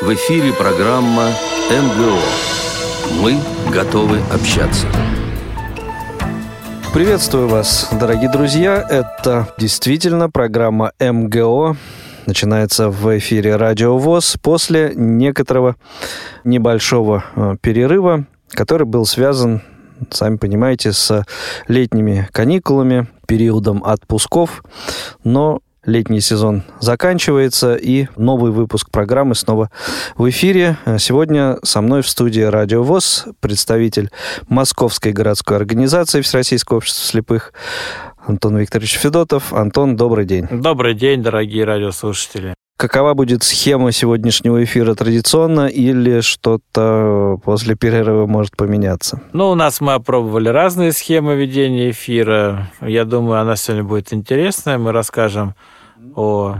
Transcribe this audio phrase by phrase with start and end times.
[0.00, 1.30] В эфире программа
[1.70, 2.20] МГО.
[3.20, 3.36] Мы
[3.72, 4.86] готовы общаться.
[6.94, 8.86] Приветствую вас, дорогие друзья.
[8.88, 11.76] Это действительно программа МГО.
[12.26, 15.74] Начинается в эфире Радио ВОЗ после некоторого
[16.44, 19.62] небольшого э, перерыва, который был связан
[20.10, 21.24] сами понимаете, с
[21.66, 24.62] летними каникулами, периодом отпусков.
[25.24, 29.70] Но летний сезон заканчивается, и новый выпуск программы снова
[30.16, 30.76] в эфире.
[30.98, 34.10] Сегодня со мной в студии Радио ВОЗ представитель
[34.48, 37.52] Московской городской организации Всероссийского общества слепых
[38.26, 39.52] Антон Викторович Федотов.
[39.52, 40.46] Антон, добрый день.
[40.50, 42.54] Добрый день, дорогие радиослушатели.
[42.76, 49.20] Какова будет схема сегодняшнего эфира традиционно или что-то после перерыва может поменяться?
[49.32, 52.70] Ну, у нас мы опробовали разные схемы ведения эфира.
[52.80, 54.78] Я думаю, она сегодня будет интересная.
[54.78, 55.56] Мы расскажем
[56.14, 56.58] о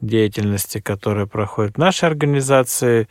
[0.00, 3.08] деятельности, которая проходит в нашей организации,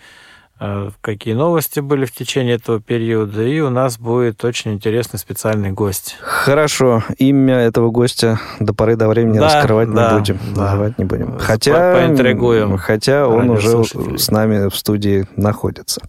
[0.59, 5.72] э, какие новости были в течение этого периода, и у нас будет очень интересный специальный
[5.72, 6.17] гость.
[6.22, 7.03] Хорошо.
[7.17, 10.39] Имя этого гостя до поры до времени да, раскрывать да, не будем.
[10.55, 10.61] Да.
[10.61, 11.38] Называть не будем.
[11.39, 12.77] Хотя, Поинтригуем.
[12.77, 13.83] Хотя он уже
[14.17, 16.02] с нами в студии находится.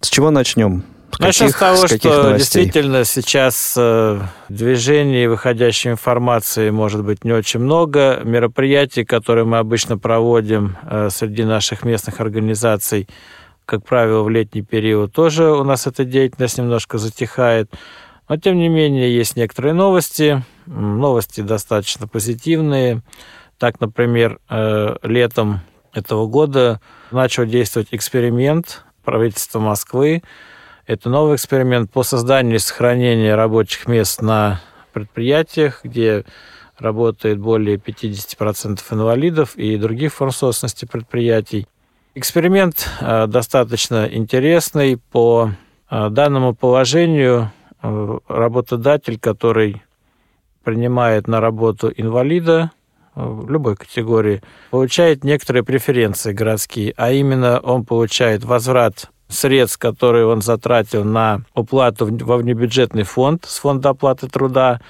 [0.00, 0.84] С чего начнем?
[1.18, 2.38] Начнем с того, с что новостей?
[2.38, 8.20] действительно сейчас э, движений, выходящей информации может быть не очень много.
[8.24, 13.08] Мероприятий, которые мы обычно проводим э, среди наших местных организаций,
[13.64, 17.70] как правило, в летний период тоже у нас эта деятельность немножко затихает.
[18.28, 20.42] Но, тем не менее, есть некоторые новости.
[20.66, 23.02] Новости достаточно позитивные.
[23.58, 25.60] Так, например, э, летом
[25.92, 26.80] этого года
[27.10, 30.22] начал действовать эксперимент правительства Москвы,
[30.86, 34.60] это новый эксперимент по созданию и сохранению рабочих мест на
[34.92, 36.24] предприятиях, где
[36.78, 41.66] работает более 50% инвалидов и других форм собственности предприятий.
[42.14, 44.98] Эксперимент э, достаточно интересный.
[44.98, 45.50] По
[45.90, 47.50] э, данному положению
[47.82, 49.82] э, работодатель, который
[50.62, 52.70] принимает на работу инвалида
[53.16, 61.04] любой категории, получает некоторые преференции городские, а именно он получает возврат средств, которые он затратил
[61.04, 64.80] на уплату во внебюджетный фонд с фонда оплаты труда.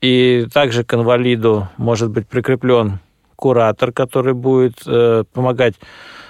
[0.00, 2.98] И также к инвалиду может быть прикреплен
[3.36, 5.74] куратор, который будет э, помогать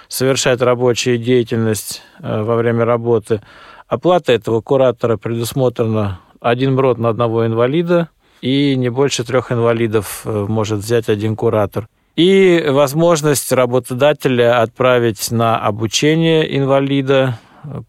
[0.07, 3.41] совершать рабочую деятельность э, во время работы.
[3.87, 8.09] Оплата этого куратора предусмотрена один брод на одного инвалида,
[8.41, 15.57] и не больше трех инвалидов э, может взять один куратор и возможность работодателя отправить на
[15.59, 17.39] обучение инвалида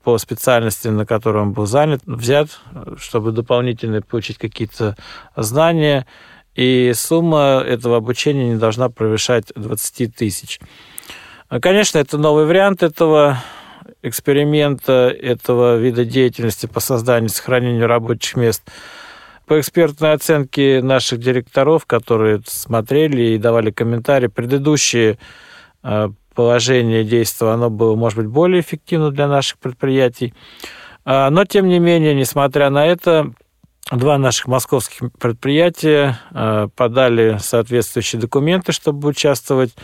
[0.03, 2.49] по специальности, на которой он был занят, взят,
[2.99, 4.97] чтобы дополнительно получить какие-то
[5.37, 6.07] знания,
[6.55, 10.59] и сумма этого обучения не должна превышать 20 тысяч.
[11.61, 13.43] Конечно, это новый вариант этого
[14.03, 18.63] эксперимента, этого вида деятельности по созданию и сохранению рабочих мест–
[19.47, 25.19] по экспертной оценке наших директоров, которые смотрели и давали комментарии, предыдущее
[25.83, 30.35] э, положение действия, оно было, может быть, более эффективно для наших предприятий.
[31.05, 33.33] А, но, тем не менее, несмотря на это,
[33.91, 39.75] два наших московских предприятия э, подали соответствующие документы, чтобы участвовать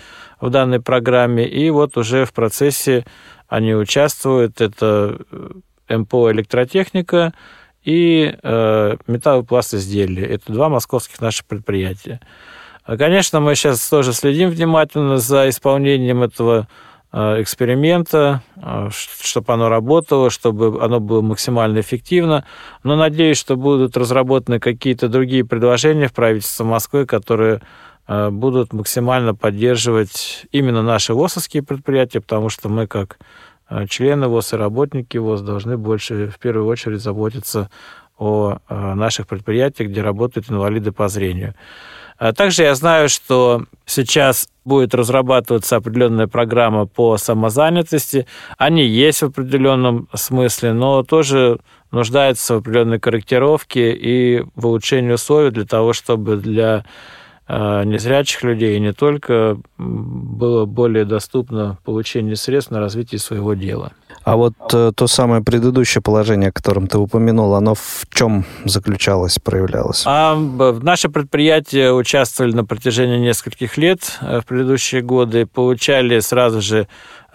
[0.40, 1.48] в данной программе.
[1.48, 3.04] И вот уже в процессе
[3.48, 4.60] они участвуют.
[4.60, 7.32] Это э, МПО «Электротехника»,
[7.84, 10.26] и э, металлопласт изделия.
[10.26, 12.20] Это два московских наших предприятия.
[12.84, 16.69] А, конечно, мы сейчас тоже следим внимательно за исполнением этого
[17.12, 22.44] э, эксперимента, э, чтобы оно работало, чтобы оно было максимально эффективно.
[22.82, 27.62] Но надеюсь, что будут разработаны какие-то другие предложения в правительстве Москвы, которые
[28.06, 33.19] э, будут максимально поддерживать именно наши ВОСовские предприятия, потому что мы как
[33.88, 37.70] члены ВОЗ и работники ВОЗ должны больше, в первую очередь, заботиться
[38.18, 41.54] о э, наших предприятиях, где работают инвалиды по зрению.
[42.18, 48.26] А также я знаю, что сейчас будет разрабатываться определенная программа по самозанятости.
[48.58, 51.58] Они есть в определенном смысле, но тоже
[51.90, 56.84] нуждаются в определенной корректировке и в улучшении условий для того, чтобы для
[57.52, 63.93] незрячих людей, и не только было более доступно получение средств на развитие своего дела.
[64.25, 69.38] А вот э, то самое предыдущее положение, о котором ты упомянул, оно в чем заключалось,
[69.38, 70.04] проявлялось?
[70.06, 76.87] А, наши предприятия участвовали на протяжении нескольких лет э, в предыдущие годы, получали сразу же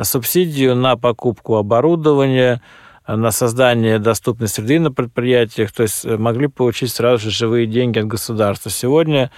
[0.02, 2.62] субсидию на покупку оборудования,
[3.06, 8.08] на создание доступной среды на предприятиях, то есть могли получить сразу же живые деньги от
[8.08, 8.70] государства.
[8.70, 9.32] Сегодня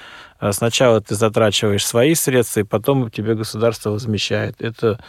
[0.52, 4.56] Сначала ты затрачиваешь свои средства, и потом тебе государство возмещает.
[4.60, 5.00] Это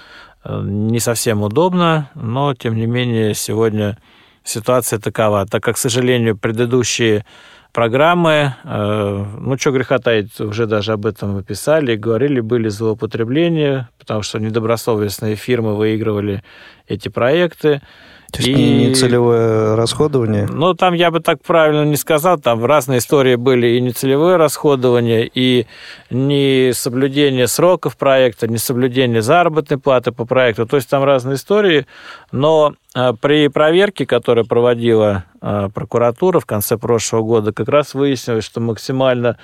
[0.45, 3.99] не совсем удобно, но, тем не менее, сегодня
[4.43, 5.47] ситуация такова.
[5.47, 7.25] Так как, к сожалению, предыдущие
[7.73, 13.89] программы, э, ну, что греха таить, уже даже об этом мы писали, говорили, были злоупотребления,
[13.99, 16.43] потому что недобросовестные фирмы выигрывали
[16.89, 17.81] эти проекты.
[18.31, 18.55] То есть и...
[18.55, 20.47] не целевое расходование?
[20.47, 22.39] Ну, там я бы так правильно не сказал.
[22.39, 25.67] Там разные истории были и не целевое расходование, и
[26.11, 30.67] не соблюдение сроков проекта, не соблюдение заработной платы по проекту.
[30.67, 31.87] То есть там разные истории.
[32.33, 38.45] Но а, при проверке, которую проводила а, прокуратура в конце прошлого года, как раз выяснилось,
[38.45, 39.37] что максимально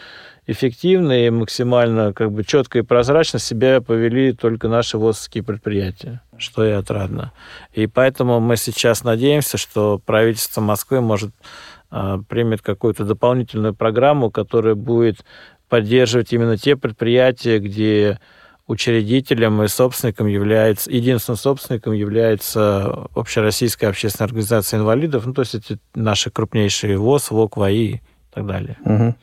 [0.47, 6.65] эффективно и максимально как бы четко и прозрачно себя повели только наши ВОЗовские предприятия, что
[6.65, 7.33] и отрадно.
[7.73, 11.31] И поэтому мы сейчас надеемся, что правительство Москвы может
[11.91, 15.25] а, примет какую-то дополнительную программу, которая будет
[15.69, 18.21] поддерживать именно те предприятия, где
[18.67, 25.79] учредителем и собственником является, единственным собственником является Общероссийская общественная организация инвалидов, ну, то есть это
[25.95, 28.01] наши крупнейшие ВОЗ, ВОК, ВАИ
[28.37, 28.77] так далее.
[28.85, 29.15] Угу.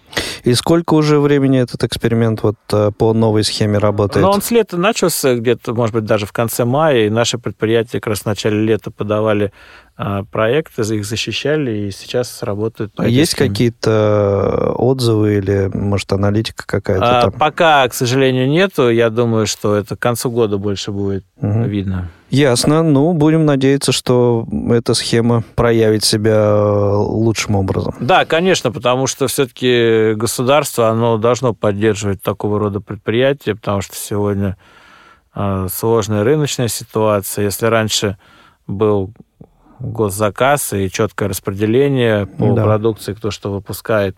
[0.43, 4.25] И сколько уже времени этот эксперимент вот э, по новой схеме работает?
[4.25, 7.99] Ну, он с лета начался, где-то, может быть, даже в конце мая, и наши предприятия
[7.99, 9.53] как раз в начале лета подавали
[9.95, 12.93] а, проекты, их защищали, и сейчас работают.
[12.97, 17.31] А есть какие-то отзывы или, может, аналитика какая-то а, там?
[17.33, 18.89] Пока, к сожалению, нету.
[18.89, 21.63] Я думаю, что это к концу года больше будет угу.
[21.65, 22.09] видно.
[22.33, 22.81] Ясно.
[22.81, 27.93] Ну, будем надеяться, что эта схема проявит себя лучшим образом.
[27.99, 34.57] Да, конечно, потому что все-таки государство, оно должно поддерживать такого рода предприятия, потому что сегодня
[35.31, 37.45] а, сложная рыночная ситуация.
[37.45, 38.17] Если раньше
[38.65, 39.13] был
[39.77, 42.63] госзаказ и четкое распределение по да.
[42.63, 44.17] продукции, кто что выпускает,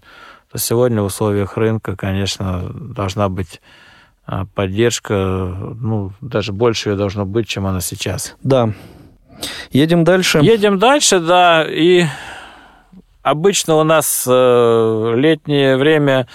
[0.49, 3.59] то сегодня в условиях рынка, конечно, должна быть
[4.53, 8.35] поддержка, ну, даже больше ее должно быть, чем она сейчас.
[8.43, 8.71] Да.
[9.71, 10.39] Едем дальше.
[10.39, 12.05] Едем дальше, да, и
[13.21, 16.27] обычно у нас э, летнее время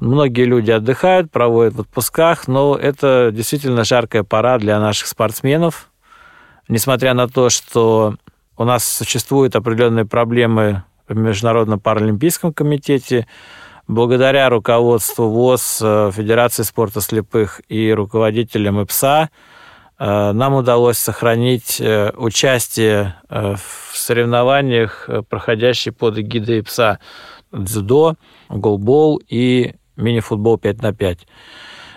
[0.00, 5.90] многие люди отдыхают, проводят в отпусках, но это действительно жаркая пора для наших спортсменов.
[6.68, 8.16] Несмотря на то, что
[8.56, 13.26] у нас существуют определенные проблемы в Международном паралимпийском комитете,
[13.90, 19.30] благодаря руководству ВОЗ, э, Федерации спорта слепых и руководителям ИПСА
[19.98, 23.60] э, нам удалось сохранить э, участие в
[23.92, 27.00] соревнованиях, проходящих под эгидой ИПСА
[27.52, 28.14] дзюдо,
[28.48, 31.18] голбол и мини-футбол 5 на 5.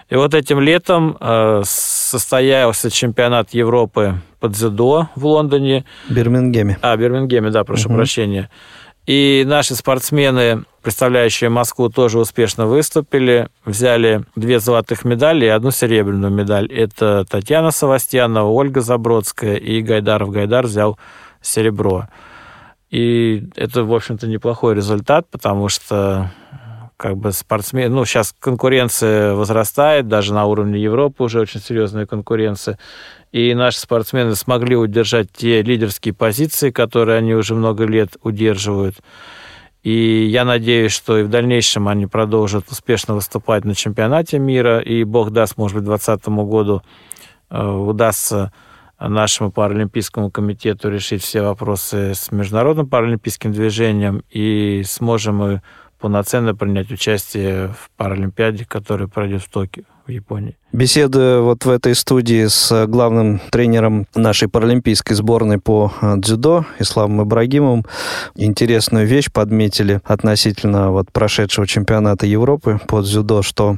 [0.10, 1.18] И вот этим летом
[1.64, 5.86] состоялся чемпионат Европы по дзюдо в Лондоне.
[6.10, 6.78] Бирмингеме.
[6.82, 7.96] А, Бирмингеме, да, прошу угу.
[7.96, 8.50] прощения.
[9.06, 13.50] И наши спортсмены, представляющие Москву, тоже успешно выступили.
[13.66, 16.72] Взяли две золотых медали и одну серебряную медаль.
[16.72, 20.98] Это Татьяна Савастьянова, Ольга Забродская и Гайдаров Гайдар взял
[21.42, 22.08] серебро.
[22.92, 26.32] И это, в общем-то, неплохой результат, потому что
[26.96, 32.80] как бы спортсмен, ну, сейчас конкуренция возрастает, даже на уровне Европы уже очень серьезная конкуренция
[33.34, 38.98] и наши спортсмены смогли удержать те лидерские позиции, которые они уже много лет удерживают.
[39.82, 45.04] И я надеюсь, что и в дальнейшем они продолжат успешно выступать на чемпионате мира, и
[45.04, 46.84] бог даст, может быть, к 2020 году
[47.50, 48.54] э, удастся
[49.00, 55.62] нашему паралимпийскому комитету решить все вопросы с международным паралимпийским движением, и сможем мы
[56.00, 60.56] полноценно принять участие в Паралимпиаде, которая пройдет в Токио в Японии.
[60.74, 67.28] Беседуя вот в этой студии с главным тренером нашей паралимпийской сборной по э, дзюдо Исламом
[67.28, 67.86] Ибрагимовым,
[68.34, 73.78] интересную вещь подметили относительно вот прошедшего чемпионата Европы по дзюдо, что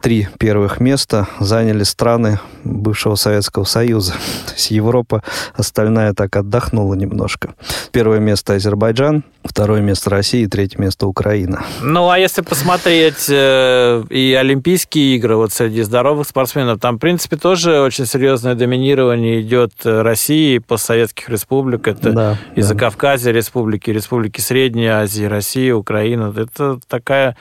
[0.00, 4.12] три первых места заняли страны бывшего Советского Союза.
[4.46, 5.22] То есть Европа
[5.54, 7.54] остальная так отдохнула немножко.
[7.92, 11.64] Первое место Азербайджан, второе место Россия и третье место Украина.
[11.82, 17.36] Ну, а если посмотреть э, и Олимпийские игры вот среди здоровых спортсменов, там, в принципе,
[17.36, 21.88] тоже очень серьезное доминирование идет России, постсоветских республик.
[21.88, 22.66] Это да, и да.
[22.66, 26.32] Закавказье республики, республики Средней Азии, Россия, Украина.
[26.36, 27.36] Это такая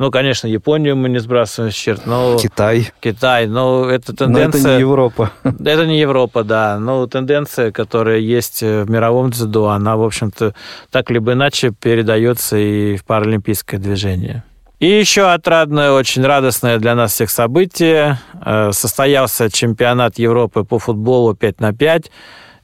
[0.00, 2.38] ну, конечно, Японию мы не сбрасываем с черт, но...
[2.38, 2.88] Китай.
[3.00, 4.62] Китай, но это тенденция...
[4.62, 5.30] Но это не Европа.
[5.44, 6.78] Это не Европа, да.
[6.78, 10.54] Но тенденция, которая есть в мировом дзюдо, она, в общем-то,
[10.90, 14.42] так либо иначе передается и в паралимпийское движение.
[14.80, 18.18] И еще отрадное, очень радостное для нас всех событие.
[18.44, 22.10] Э, состоялся чемпионат Европы по футболу 5 на 5.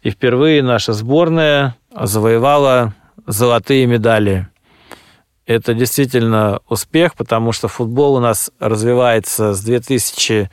[0.03, 2.95] И впервые наша сборная завоевала
[3.27, 4.49] золотые медали.
[5.47, 10.51] Это действительно успех, потому что футбол у нас развивается с 2004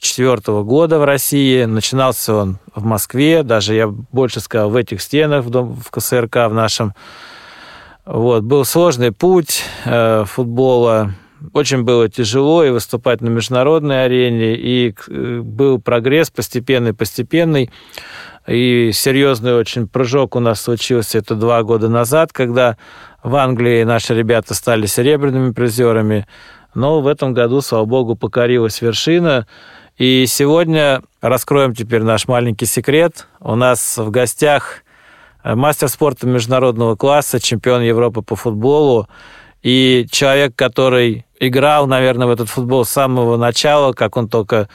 [0.00, 1.64] 1994 года в России.
[1.64, 6.48] Начинался он в Москве, даже я больше сказал, в этих стенах, в, дом, в КСРК
[6.48, 6.94] в нашем.
[8.12, 8.42] Вот.
[8.42, 11.12] Был сложный путь э, футбола.
[11.52, 17.70] Очень было тяжело и выступать на международной арене, и э, был прогресс постепенный-постепенный.
[18.48, 22.76] И серьезный очень прыжок у нас случился это два года назад, когда
[23.22, 26.26] в Англии наши ребята стали серебряными призерами.
[26.74, 29.46] Но в этом году, слава богу, покорилась вершина.
[29.98, 33.28] И сегодня раскроем теперь наш маленький секрет.
[33.38, 34.82] У нас в гостях
[35.44, 39.08] мастер спорта международного класса, чемпион Европы по футболу
[39.62, 44.68] и человек, который играл, наверное, в этот футбол с самого начала, как он только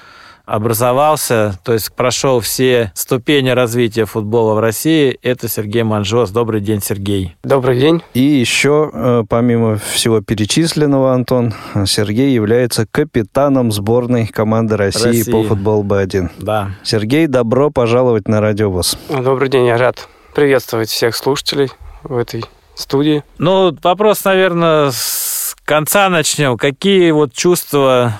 [0.45, 6.29] образовался, то есть прошел все ступени развития футбола в России, это Сергей Манжос.
[6.29, 7.35] Добрый день, Сергей.
[7.43, 8.03] Добрый день.
[8.13, 11.53] И еще, э, помимо всего перечисленного, Антон,
[11.85, 15.31] Сергей является капитаном сборной команды России, России.
[15.31, 16.29] по футболу Б1.
[16.37, 16.71] Да.
[16.83, 18.97] Сергей, добро пожаловать на Радио ВОЗ.
[19.09, 21.69] Добрый день, я рад приветствовать всех слушателей
[22.03, 22.43] в этой
[22.75, 23.23] студии.
[23.37, 26.57] Ну, вопрос, наверное, с конца начнем.
[26.57, 28.19] Какие вот чувства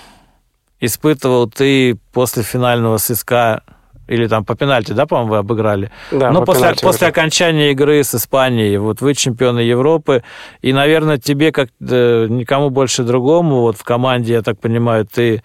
[0.79, 3.61] испытывал ты после финального ССК
[4.07, 5.91] или там по пенальти, да, по-моему, вы обыграли?
[6.11, 10.23] Да, Но после, после окончания игры с Испанией, вот вы чемпионы Европы,
[10.61, 15.41] и, наверное, тебе, как э, никому больше другому, вот в команде, я так понимаю, ты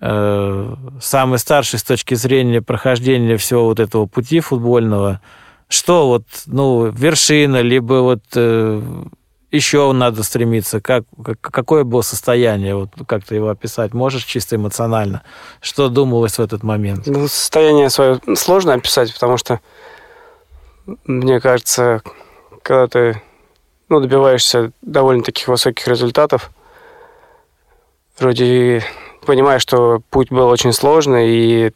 [0.00, 5.20] э, самый старший с точки зрения прохождения всего вот этого пути футбольного.
[5.68, 8.82] Что вот, ну, вершина, либо вот э,
[9.50, 10.80] еще надо стремиться?
[10.80, 11.04] Как,
[11.40, 12.74] какое было состояние?
[12.74, 15.22] Вот как ты его описать можешь чисто эмоционально?
[15.60, 17.06] Что думалось в этот момент?
[17.06, 19.60] Ну, состояние свое сложно описать, потому что,
[21.04, 22.02] мне кажется,
[22.62, 23.22] когда ты
[23.88, 26.50] ну, добиваешься довольно таких высоких результатов,
[28.18, 28.84] вроде
[29.26, 31.72] понимаешь, что путь был очень сложный, и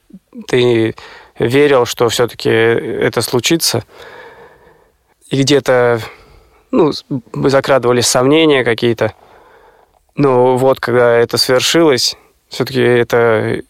[0.46, 0.94] ты
[1.38, 3.84] верил, что все-таки это случится.
[5.30, 6.00] И где-то
[6.70, 6.92] ну,
[7.32, 9.14] закрадывались сомнения какие-то.
[10.14, 12.16] Но вот, когда это свершилось,
[12.48, 13.62] все-таки это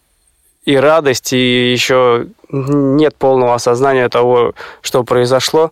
[0.65, 5.71] и радость, и еще нет полного осознания того, что произошло.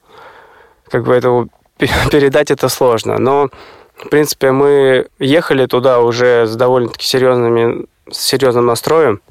[0.89, 1.47] Как бы это
[2.11, 3.17] передать это сложно.
[3.17, 3.49] Но,
[3.95, 9.21] в принципе, мы ехали туда уже с довольно-таки серьезными, с серьезным настроем.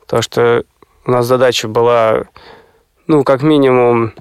[0.00, 0.64] Потому что
[1.06, 2.24] у нас задача была,
[3.06, 4.12] ну, как минимум,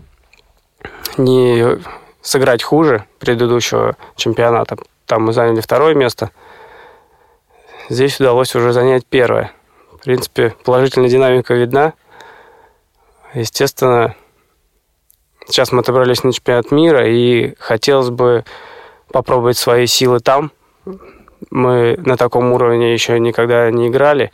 [1.18, 1.80] не
[2.22, 4.78] сыграть хуже предыдущего чемпионата.
[5.06, 6.32] Там мы заняли второе место.
[7.90, 9.52] Здесь удалось уже занять первое.
[9.94, 11.94] В принципе, положительная динамика видна.
[13.34, 14.16] Естественно,
[15.48, 18.46] сейчас мы отобрались на чемпионат мира, и хотелось бы
[19.12, 20.52] попробовать свои силы там.
[21.52, 24.32] Мы на таком уровне еще никогда не играли.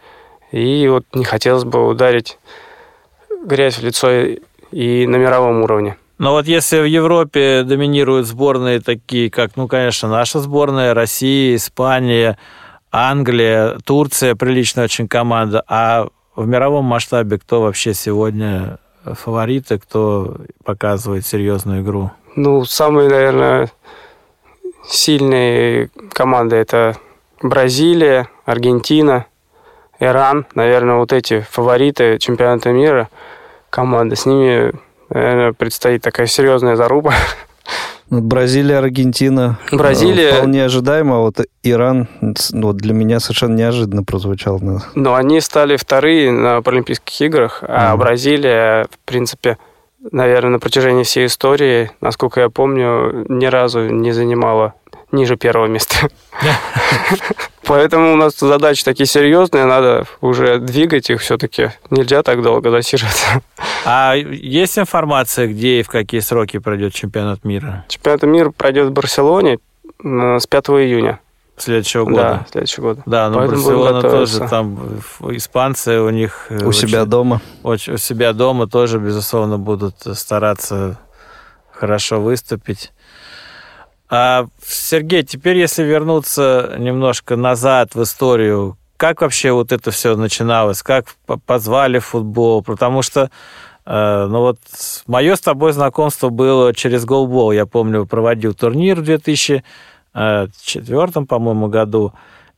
[0.52, 2.38] И вот не хотелось бы ударить
[3.46, 4.10] грязь в лицо
[4.72, 5.98] и на мировом уровне.
[6.18, 12.38] Но вот если в Европе доминируют сборные такие, как, ну, конечно, наша сборная, Россия, Испания,
[12.92, 21.26] Англия, Турция, приличная очень команда, а в мировом масштабе кто вообще сегодня фавориты, кто показывает
[21.26, 22.12] серьезную игру?
[22.36, 23.72] Ну, самые, наверное,
[24.88, 26.98] сильные команды это
[27.42, 29.26] Бразилия, Аргентина,
[30.02, 30.46] Иран.
[30.56, 33.08] Наверное, вот эти фавориты чемпионата мира
[33.70, 34.18] команды.
[34.18, 34.74] С ними
[35.10, 37.14] наверное, предстоит такая серьезная заруба.
[38.10, 39.58] Бразилия, Аргентина.
[39.72, 40.34] Бразилия...
[40.34, 42.10] Вполне ожидаемо, а вот Иран
[42.52, 44.60] вот для меня совершенно неожиданно прозвучал.
[44.96, 47.98] Но они стали вторые на Паралимпийских играх, а mm.
[47.98, 49.58] Бразилия, в принципе,
[50.12, 54.74] наверное, на протяжении всей истории, насколько я помню, ни разу не занимала
[55.12, 56.08] ниже первого места.
[57.64, 61.72] Поэтому у нас задачи такие серьезные, надо уже двигать их все-таки.
[61.90, 63.42] Нельзя так долго засиживаться.
[63.86, 67.86] А есть информация, где и в какие сроки пройдет чемпионат мира?
[67.88, 69.60] Чемпионат мира пройдет в Барселоне
[70.04, 71.20] с 5 июня.
[71.58, 72.22] Следующего года.
[72.22, 73.04] Да, следующего года.
[73.06, 77.42] Да, но Поэтому Барселона тоже там испанцы у них у очень, себя дома.
[77.64, 80.98] Очень, у себя дома тоже безусловно будут стараться
[81.72, 82.92] хорошо выступить.
[84.10, 90.84] А, Сергей, теперь если вернуться немножко назад в историю, как вообще вот это все начиналось?
[90.84, 91.06] Как
[91.48, 92.62] позвали в футбол?
[92.62, 93.32] Потому что,
[93.86, 94.60] э, ну вот,
[95.08, 97.52] мое с тобой знакомство было через голбол.
[97.52, 99.04] Я помню, проводил турнир в
[100.14, 102.14] 2004, по-моему, году.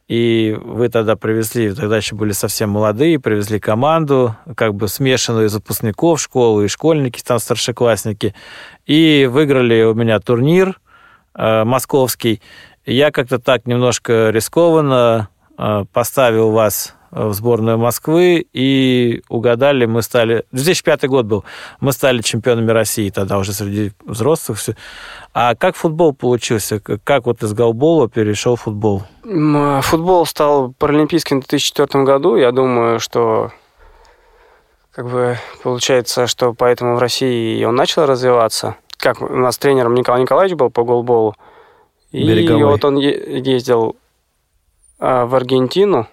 [0.07, 5.53] И вы тогда привезли, тогда еще были совсем молодые, привезли команду, как бы смешанную из
[5.53, 8.35] выпускников школы и школьники, там старшеклассники.
[8.85, 10.79] И выиграли у меня турнир–
[11.35, 12.41] Э, московский,
[12.85, 20.45] я как-то так немножко рискованно э, поставил вас в сборную Москвы, и угадали, мы стали...
[20.51, 21.45] 2005 год был,
[21.79, 24.57] мы стали чемпионами России тогда уже среди взрослых.
[24.57, 24.75] Все.
[25.33, 26.79] А как футбол получился?
[26.79, 29.03] Как вот из голбола перешел в футбол?
[29.23, 32.35] Футбол стал паралимпийским в 2004 году.
[32.35, 33.51] Я думаю, что
[34.91, 38.75] как бы получается, что поэтому в России он начал развиваться.
[38.97, 41.35] Как у нас тренером Николай Николаевич был по голболу.
[42.11, 42.65] И Береговой.
[42.65, 43.95] вот он ездил
[44.99, 46.07] а, в Аргентину.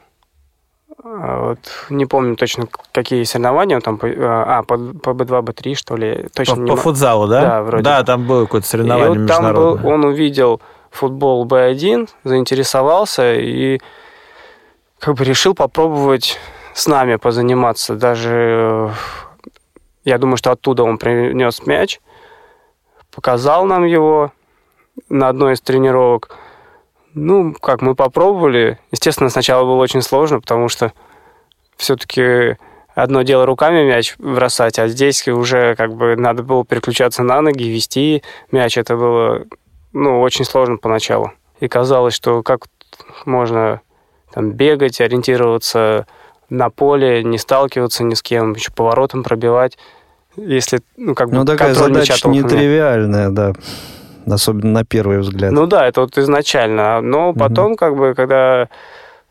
[1.02, 3.98] А, вот, не помню точно, какие соревнования он там...
[4.02, 6.28] А, по, по B2, B3, что ли.
[6.34, 7.40] Точно по, не по футзалу, да?
[7.40, 7.82] Да, вроде.
[7.82, 13.80] Да, там было какое-то соревнование и вот там был, он увидел футбол B1, заинтересовался и
[14.98, 16.38] как бы решил попробовать
[16.74, 17.94] с нами позаниматься.
[17.94, 18.90] Даже э,
[20.04, 22.00] я думаю, что оттуда он принес мяч,
[23.10, 24.32] показал нам его
[25.08, 26.36] на одной из тренировок.
[27.14, 28.78] Ну, как мы попробовали.
[28.92, 30.92] Естественно, сначала было очень сложно, потому что
[31.76, 32.56] все-таки
[32.94, 37.64] одно дело руками мяч бросать, а здесь уже как бы надо было переключаться на ноги,
[37.64, 38.78] вести мяч.
[38.78, 39.46] Это было
[39.92, 41.32] ну, очень сложно поначалу.
[41.60, 42.66] И казалось, что как
[43.24, 43.80] можно
[44.32, 46.06] там бегать, ориентироваться
[46.48, 49.78] на поле, не сталкиваться ни с кем, еще поворотом пробивать.
[50.36, 53.52] Если, ну, как бы, ну, такая задача нетривиальная, да.
[54.26, 55.52] Особенно на первый взгляд.
[55.52, 57.00] Ну да, это вот изначально.
[57.00, 57.76] Но потом, угу.
[57.76, 58.68] как бы, когда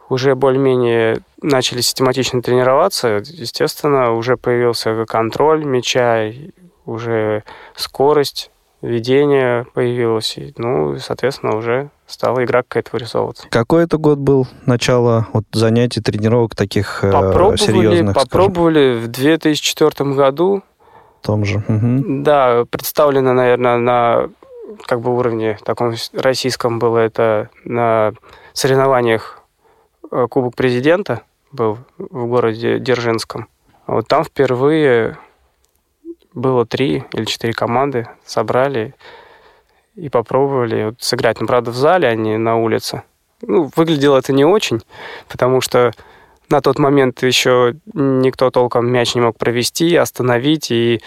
[0.10, 6.32] уже более-менее начали систематично тренироваться, естественно, уже появился контроль мяча,
[6.86, 7.44] уже
[7.76, 10.38] скорость видение появилось.
[10.38, 13.48] И, ну, соответственно, уже стала игра какая-то вырисовываться.
[13.50, 14.48] Какой это год был?
[14.66, 18.16] Начало вот, занятий, тренировок таких э, попробовали, серьезных?
[18.16, 19.10] Попробовали скажем.
[19.10, 20.64] в 2004 году.
[21.22, 21.58] В том же.
[21.68, 22.24] Угу.
[22.24, 24.30] Да, представлено, наверное, на
[24.86, 28.14] как бы уровне таком российском было это на
[28.54, 29.42] соревнованиях
[30.12, 33.48] э, Кубок президента был в городе Дзержинском.
[33.88, 35.18] Вот там впервые
[36.34, 38.94] было три или четыре команды, собрали
[39.96, 41.42] и попробовали вот сыграть.
[41.42, 43.04] Ну, правда, в зале, а не на улице.
[43.42, 44.82] Ну, выглядело это не очень,
[45.28, 45.92] потому что
[46.50, 51.02] на тот момент еще никто толком мяч не мог провести, остановить, и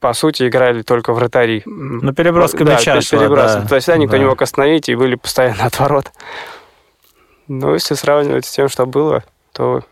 [0.00, 1.62] по сути играли только вратари.
[1.66, 3.60] Ну, переброска да, мяча шла, переброска.
[3.60, 3.68] Да.
[3.68, 4.18] То есть да, никто да.
[4.18, 6.10] не мог остановить, и были постоянно от ворот.
[7.48, 9.82] Но если сравнивать с тем, что было, то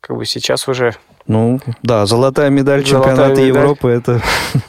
[0.00, 0.94] как бы сейчас уже
[1.26, 3.46] ну, да, золотая медаль золотая чемпионата медаль.
[3.46, 4.20] Европы, это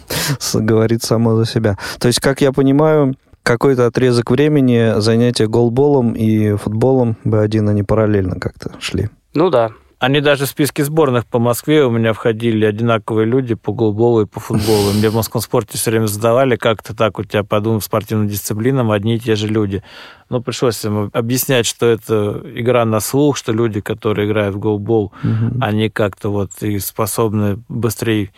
[0.54, 1.78] говорит само за себя.
[2.00, 8.40] То есть, как я понимаю, какой-то отрезок времени занятия голболом и футболом Б1 они параллельно
[8.40, 9.10] как-то шли.
[9.34, 9.72] Ну да,
[10.04, 14.26] они даже в списке сборных по Москве у меня входили одинаковые люди по голболу и
[14.26, 14.92] по футболу.
[14.92, 18.92] Мне в Москвом спорте все время задавали, как-то так у тебя, подумал, в спортивным дисциплинам
[18.92, 19.82] одни и те же люди.
[20.28, 25.14] Но пришлось им объяснять, что это игра на слух, что люди, которые играют в голбол,
[25.24, 25.58] угу.
[25.62, 28.32] они как-то вот и способны быстрее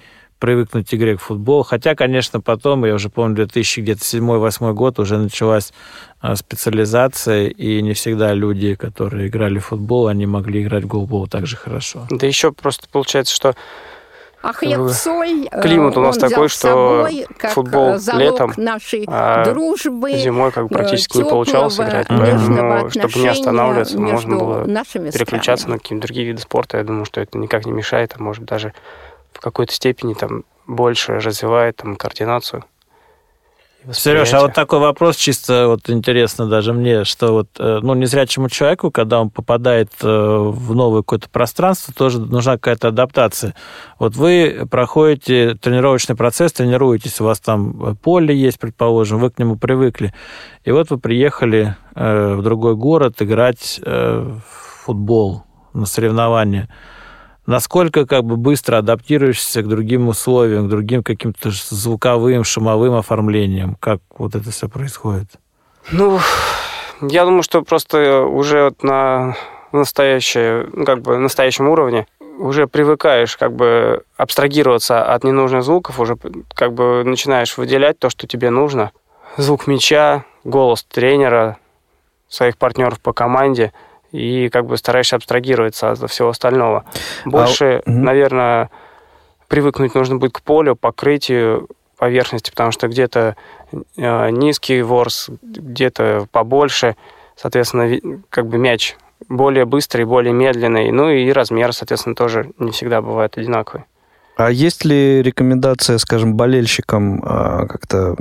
[0.45, 1.63] привыкнуть к игре к футболу.
[1.63, 5.73] Хотя, конечно, потом, я уже помню, 2007-2008 год уже началась
[6.21, 11.25] а, специализация, и не всегда люди, которые играли в футбол, они могли играть в голбол
[11.25, 12.05] так же хорошо.
[12.12, 13.55] Да еще просто получается, что
[14.43, 20.13] а хлеб соль э, климат у нас такой, что собой, футбол летом, нашей а дружбы,
[20.13, 25.79] зимой как бы практически не получалось играть, поэтому чтобы не останавливаться, можно было переключаться на
[25.79, 26.77] какие-то другие виды спорта.
[26.77, 28.75] Я думаю, что это никак не мешает, а может даже
[29.36, 32.63] в какой-то степени там больше развивает там координацию.
[33.91, 38.50] Сереж, а вот такой вопрос чисто вот интересно даже мне, что вот, э, ну, незрячему
[38.50, 43.54] человеку, когда он попадает э, в новое какое-то пространство, тоже нужна какая-то адаптация.
[44.00, 49.56] Вот вы проходите тренировочный процесс, тренируетесь, у вас там поле есть, предположим, вы к нему
[49.56, 50.15] привыкли,
[50.63, 54.41] и вот вы приехали э, в другой город играть в
[54.86, 55.43] футбол
[55.74, 56.69] на соревнования
[57.45, 63.75] насколько как бы быстро адаптируешься к другим условиям, к другим каким-то звуковым, шумовым оформлениям?
[63.79, 65.27] Как вот это все происходит?
[65.91, 66.19] Ну,
[67.01, 69.36] я думаю, что просто уже вот на
[69.71, 76.17] настоящее, как бы настоящем уровне уже привыкаешь как бы абстрагироваться от ненужных звуков, уже
[76.53, 78.91] как бы начинаешь выделять то, что тебе нужно.
[79.38, 81.58] Звук мяча, голос тренера,
[82.27, 83.71] своих партнеров по команде–
[84.15, 86.86] и как бы стараешься абстрагироваться от всего остального.
[87.25, 87.89] Больше, а...
[87.89, 88.69] наверное,
[89.47, 93.36] привыкнуть нужно будет к полю, покрытию поверхности, потому что где-то
[93.97, 96.95] э, низкий ворс, где-то побольше,
[97.36, 97.99] соответственно,
[98.30, 98.95] как бы мяч
[99.30, 103.86] более быстрый, более медленный, ну и размер, соответственно, тоже не всегда бывает одинаковый.
[104.38, 108.15] А есть ли рекомендация, скажем, болельщикам э, как-то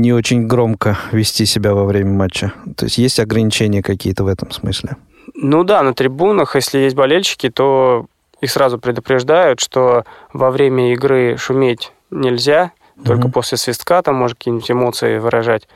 [0.00, 2.52] не очень громко вести себя во время матча?
[2.76, 4.96] То есть есть ограничения какие-то в этом смысле?
[5.34, 8.06] Ну да, на трибунах, если есть болельщики, то
[8.40, 12.72] их сразу предупреждают, что во время игры шуметь нельзя,
[13.04, 13.32] только mm-hmm.
[13.32, 15.68] после свистка там может какие-нибудь эмоции выражать.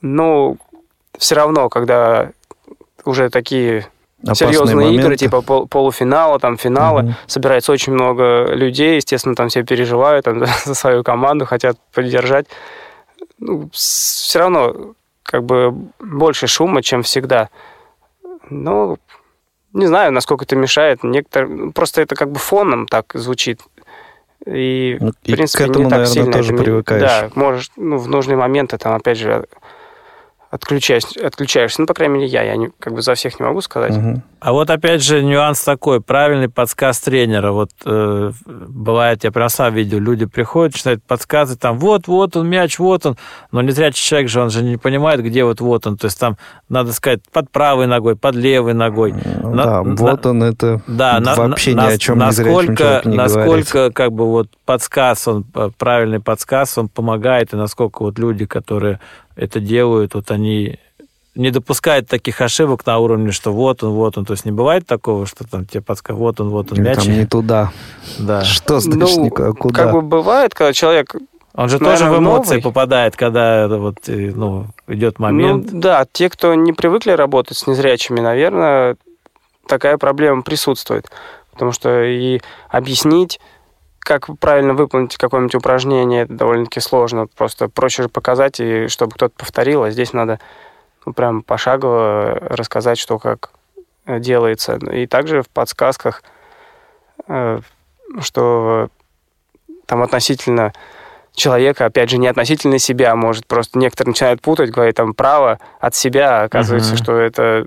[0.00, 0.56] Но
[1.18, 2.30] все равно, когда
[3.04, 3.86] уже такие
[4.22, 5.00] Опасные серьезные моменты.
[5.00, 7.14] игры, типа пол полуфинала, там финала, угу.
[7.28, 12.46] собирается очень много людей, естественно, там все переживают там, за свою команду, хотят поддержать.
[13.38, 17.50] Ну, все равно как бы больше шума, чем всегда.
[18.50, 18.98] Но
[19.72, 21.02] не знаю, насколько это мешает.
[21.04, 21.72] Некоторые...
[21.72, 23.60] Просто это как бы фоном так звучит.
[24.46, 26.62] И, ну, в принципе, к этому, не так наверное, сильно тоже это...
[26.62, 27.02] привыкаешь.
[27.02, 29.46] Да, можешь, ну, в нужные моменты, там, опять же,
[30.50, 31.80] отключаешь, отключаешься.
[31.80, 32.42] Ну, по крайней мере, я.
[32.42, 33.96] Я не, как бы за всех не могу сказать.
[33.96, 34.22] Угу.
[34.40, 36.00] А вот опять же нюанс такой.
[36.00, 37.52] Правильный подсказ тренера.
[37.52, 42.48] Вот э, бывает, я прям сам видел, люди приходят, начинают подсказывать, там, вот, вот он
[42.48, 43.16] мяч, вот он.
[43.52, 45.96] Но не зря человек же, он же не понимает, где вот вот он.
[45.96, 46.36] То есть там,
[46.68, 49.14] надо сказать, под правой ногой, под левой ногой.
[49.42, 53.16] Ну, на, да, на, вот он, это да, вообще на, ни о чем насколько, не
[53.16, 53.94] Насколько, говорит.
[53.94, 55.44] как бы, вот подсказ, он,
[55.78, 59.00] правильный подсказ, он помогает, и насколько вот люди, которые
[59.38, 60.78] это делают, вот они
[61.34, 64.24] не допускают таких ошибок на уровне, что вот он, вот он.
[64.24, 67.04] То есть не бывает такого, что там тебе подсказывают, вот он, вот он мяч.
[67.04, 67.70] Там не туда.
[68.18, 68.42] Да.
[68.42, 69.52] Что значит ну, никуда?
[69.52, 69.84] Куда?
[69.84, 71.14] Как бы бывает, когда человек
[71.54, 72.62] он же Наверное, тоже в эмоции новый.
[72.62, 75.72] попадает, когда вот, ну, идет момент.
[75.72, 78.96] Ну, да, те, кто не привыкли работать с незрячими, наверное,
[79.66, 81.10] такая проблема присутствует.
[81.52, 83.40] Потому что и объяснить
[84.08, 87.26] как правильно выполнить какое-нибудь упражнение, это довольно-таки сложно.
[87.26, 90.40] Просто проще же показать, и чтобы кто-то повторил, а здесь надо
[91.04, 93.50] ну, прям пошагово рассказать, что как
[94.06, 94.76] делается.
[94.76, 96.22] И также в подсказках,
[97.26, 97.60] э,
[98.20, 98.88] что
[99.84, 100.72] там относительно
[101.34, 105.94] человека, опять же, не относительно себя, может, просто некоторые начинают путать, говорить там право от
[105.94, 107.02] себя, а оказывается, угу.
[107.02, 107.66] что это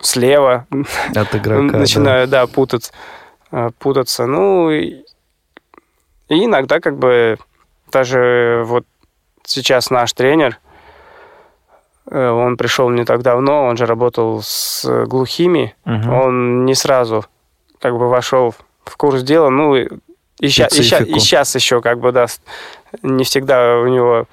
[0.00, 0.68] слева.
[1.16, 2.92] От игрока, Начинаю, да, да путаться.
[3.50, 4.26] Э, путаться.
[4.26, 4.70] Ну,
[6.34, 7.38] и иногда как бы
[7.90, 8.84] даже вот
[9.44, 10.58] сейчас наш тренер,
[12.10, 16.12] э, он пришел не так давно, он же работал с глухими, угу.
[16.12, 17.24] он не сразу
[17.80, 19.88] как бы вошел в курс дела, ну и,
[20.40, 22.26] и, ща, и, ща, и сейчас еще как бы да,
[23.02, 24.26] не всегда у него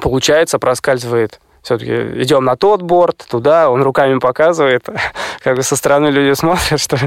[0.00, 4.88] получается, проскальзывает все-таки идем на тот борт, туда, он руками показывает,
[5.40, 6.98] как бы со стороны люди смотрят, что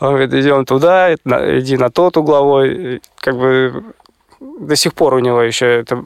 [0.00, 3.94] он говорит, идем туда, иди на тот угловой, как бы
[4.40, 6.04] до сих пор у него еще это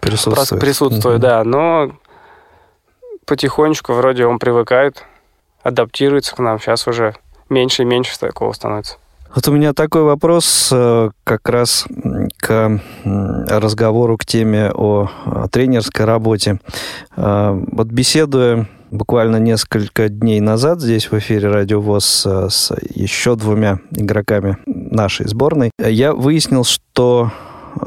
[0.00, 1.92] присутствует, присутствует да, но
[3.26, 5.04] потихонечку вроде он привыкает,
[5.62, 7.14] адаптируется к нам, сейчас уже
[7.48, 8.98] меньше и меньше такого становится.
[9.34, 11.86] Вот у меня такой вопрос э, как раз
[12.38, 15.10] к разговору, к теме о
[15.50, 16.60] тренерской работе.
[17.16, 23.36] Э, вот беседуя буквально несколько дней назад здесь в эфире Радио ВОЗ э, с еще
[23.36, 27.30] двумя игроками нашей сборной, я выяснил, что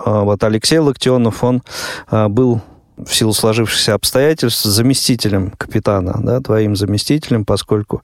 [0.06, 1.64] вот Алексей Локтионов, он
[2.12, 2.62] был
[3.06, 8.02] в силу сложившихся обстоятельств заместителем капитана, да, твоим заместителем, поскольку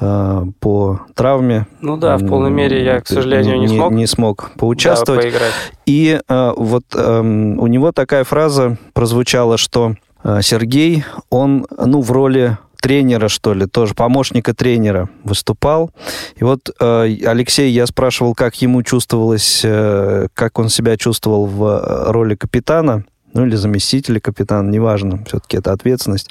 [0.00, 1.66] э, по травме...
[1.80, 3.92] Ну да, в полной мере я, к сожалению, не, не смог.
[3.92, 5.22] Не смог поучаствовать.
[5.22, 5.52] Да, поиграть.
[5.86, 12.10] И э, вот э, у него такая фраза прозвучала, что э, Сергей, он, ну, в
[12.10, 15.90] роли тренера, что ли, тоже помощника тренера выступал.
[16.36, 21.64] И вот э, Алексей, я спрашивал, как ему чувствовалось, э, как он себя чувствовал в
[21.64, 26.30] э, роли капитана ну или заместителя капитана, неважно, все-таки это ответственность.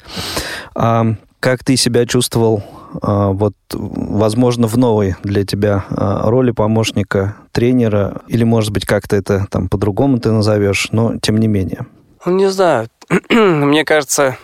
[0.74, 2.62] А как ты себя чувствовал,
[3.02, 9.16] а, вот, возможно, в новой для тебя а, роли помощника тренера, или, может быть, как-то
[9.16, 11.86] это там по-другому ты назовешь, но тем не менее?
[12.24, 12.88] Ну, не знаю.
[13.30, 14.36] Мне кажется,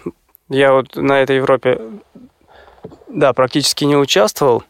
[0.48, 1.80] я вот на этой Европе,
[3.08, 4.64] да, практически не участвовал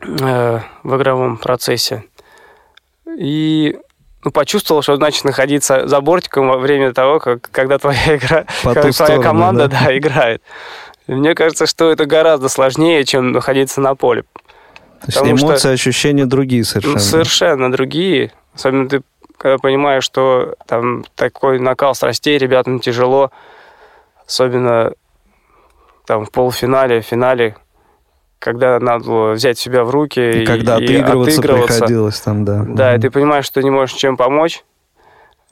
[0.00, 2.04] э, в игровом процессе.
[3.06, 3.76] И
[4.24, 8.80] ну, почувствовал, что значит находиться за бортиком во время того, как, когда твоя игра, когда
[8.80, 9.84] твоя сторону, команда да?
[9.86, 10.42] Да, играет.
[11.06, 14.22] И мне кажется, что это гораздо сложнее, чем находиться на поле.
[15.00, 16.98] То есть эмоции, что, ощущения другие совершенно.
[17.00, 18.32] Совершенно другие.
[18.54, 19.02] Особенно ты
[19.42, 23.32] когда понимаешь, что там такой накал страстей ребятам тяжело,
[24.24, 24.92] особенно
[26.06, 27.56] там в полуфинале, в финале,
[28.42, 32.64] когда надо было взять себя в руки и, когда и отыгрываться, отыгрываться приходилось там, да.
[32.66, 32.98] Да, mm-hmm.
[32.98, 34.64] и ты понимаешь, что не можешь чем помочь.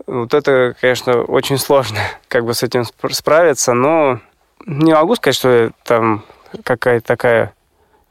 [0.09, 1.99] Вот это, конечно, очень сложно,
[2.29, 4.19] как бы с этим справиться, но
[4.67, 6.25] не могу сказать, что там
[6.65, 7.55] какая-то такая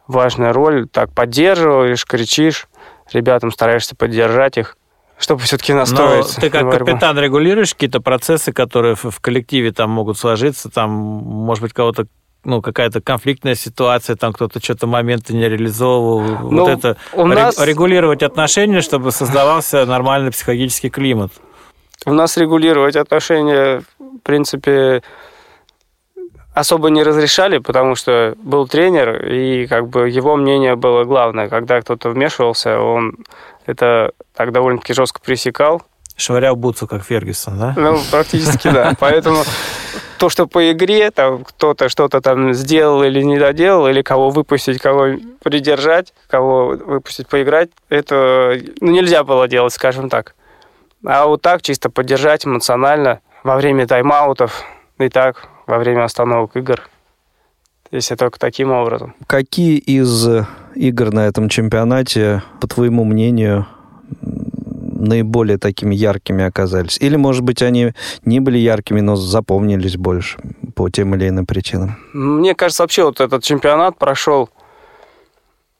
[0.08, 0.88] важная роль.
[0.88, 2.70] Так, поддерживаешь, кричишь,
[3.12, 4.78] ребятам стараешься поддержать их
[5.18, 6.34] чтобы все-таки настроить.
[6.38, 6.86] Но ты как борьбу.
[6.86, 12.08] капитан регулируешь какие-то процессы, которые в коллективе там могут сложиться, там, может быть, кого-то
[12.44, 16.50] ну, какая-то конфликтная ситуация, там кто-то что-то моменты не реализовывал.
[16.50, 17.60] Ну, вот это у нас...
[17.60, 21.32] регулировать отношения, чтобы создавался нормальный психологический климат.
[22.06, 25.04] У нас регулировать отношения, в принципе,
[26.54, 31.50] особо не разрешали, потому что был тренер, и как бы его мнение было главное.
[31.50, 33.18] Когда кто-то вмешивался, он
[33.66, 35.84] это так довольно-таки жестко пресекал.
[36.16, 37.74] Швырял бутсу, как Фергюсон, да?
[37.78, 38.94] Ну, практически, да.
[39.00, 39.44] Поэтому
[40.20, 44.80] то, что по игре, там кто-то что-то там сделал или не доделал, или кого выпустить,
[44.80, 50.36] кого придержать, кого выпустить поиграть, это ну, нельзя было делать, скажем так.
[51.06, 54.64] А вот так чисто поддержать эмоционально во время тайм-аутов
[55.00, 56.82] и так во время остановок игр.
[57.92, 59.16] Если только таким образом.
[59.26, 60.28] Какие из
[60.76, 63.66] игр на этом чемпионате, по твоему мнению,
[65.00, 66.98] наиболее такими яркими оказались?
[67.00, 67.94] Или, может быть, они
[68.26, 70.40] не были яркими, но запомнились больше
[70.76, 71.98] по тем или иным причинам?
[72.14, 74.50] Мне кажется, вообще вот этот чемпионат прошел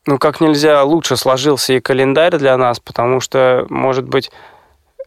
[0.06, 4.32] ну, как нельзя лучше сложился и календарь для нас, потому что, может быть,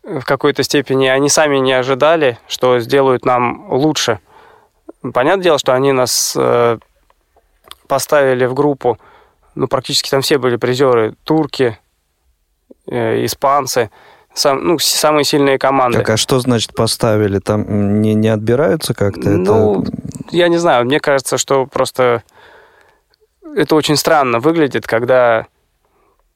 [0.05, 4.21] в какой-то степени они сами не ожидали, что сделают нам лучше–
[5.13, 6.79] Понятное дело, что они нас э,
[7.89, 8.99] поставили в группу,
[9.57, 11.77] ну, практически там все были призеры, турки,
[12.87, 13.91] испанцы,
[14.35, 15.99] сам, ну, самые сильные команды.
[15.99, 17.39] Так, а что значит поставили?
[17.39, 19.31] Там не, не отбираются как-то?
[19.31, 19.93] Ну, это...
[20.31, 22.23] я не знаю, мне кажется, что просто
[23.55, 25.47] это очень странно выглядит, когда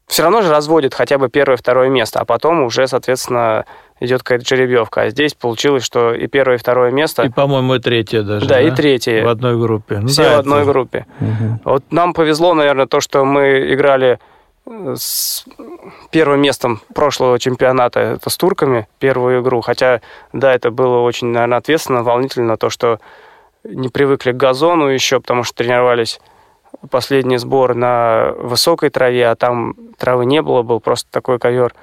[0.06, 3.64] все равно же разводят хотя бы первое, второе место, а потом уже, соответственно,
[3.98, 5.02] идет какая-то жеребьевка.
[5.02, 7.24] А здесь получилось, что и первое, и второе место...
[7.24, 8.46] И, по-моему, и третье даже.
[8.46, 8.60] Да, да?
[8.60, 9.24] и третье.
[9.24, 9.98] В одной группе.
[9.98, 10.70] Ну, Все да, в одной это...
[10.70, 11.06] группе.
[11.20, 11.60] Угу.
[11.64, 14.18] Вот нам повезло, наверное, то, что мы играли э,
[14.68, 15.44] с
[16.10, 19.60] первым местом прошлого чемпионата, это с турками, первую игру.
[19.60, 20.00] Хотя,
[20.32, 22.98] да, это было очень, наверное, ответственно, волнительно, то, что
[23.64, 26.20] не привыкли к газону еще, потому что тренировались
[26.90, 31.74] последний сбор на высокой траве, а там травы не было, был просто такой ковер.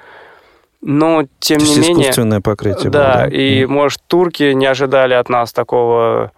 [0.80, 2.02] Но, тем То не менее...
[2.02, 2.90] искусственное покрытие.
[2.90, 6.32] Да, было, да, и, может, турки не ожидали от нас такого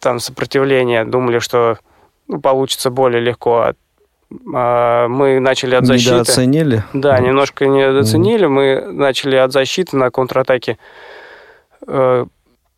[0.00, 1.78] там сопротивления, думали, что
[2.26, 3.58] ну, получится более легко.
[3.58, 3.74] А
[4.30, 6.12] мы начали от защиты.
[6.12, 6.84] Недооценили?
[6.92, 7.22] Да, mm.
[7.22, 8.46] немножко недооценили.
[8.46, 8.48] Mm.
[8.48, 10.78] Мы начали от защиты на контратаке.
[11.86, 12.26] Э,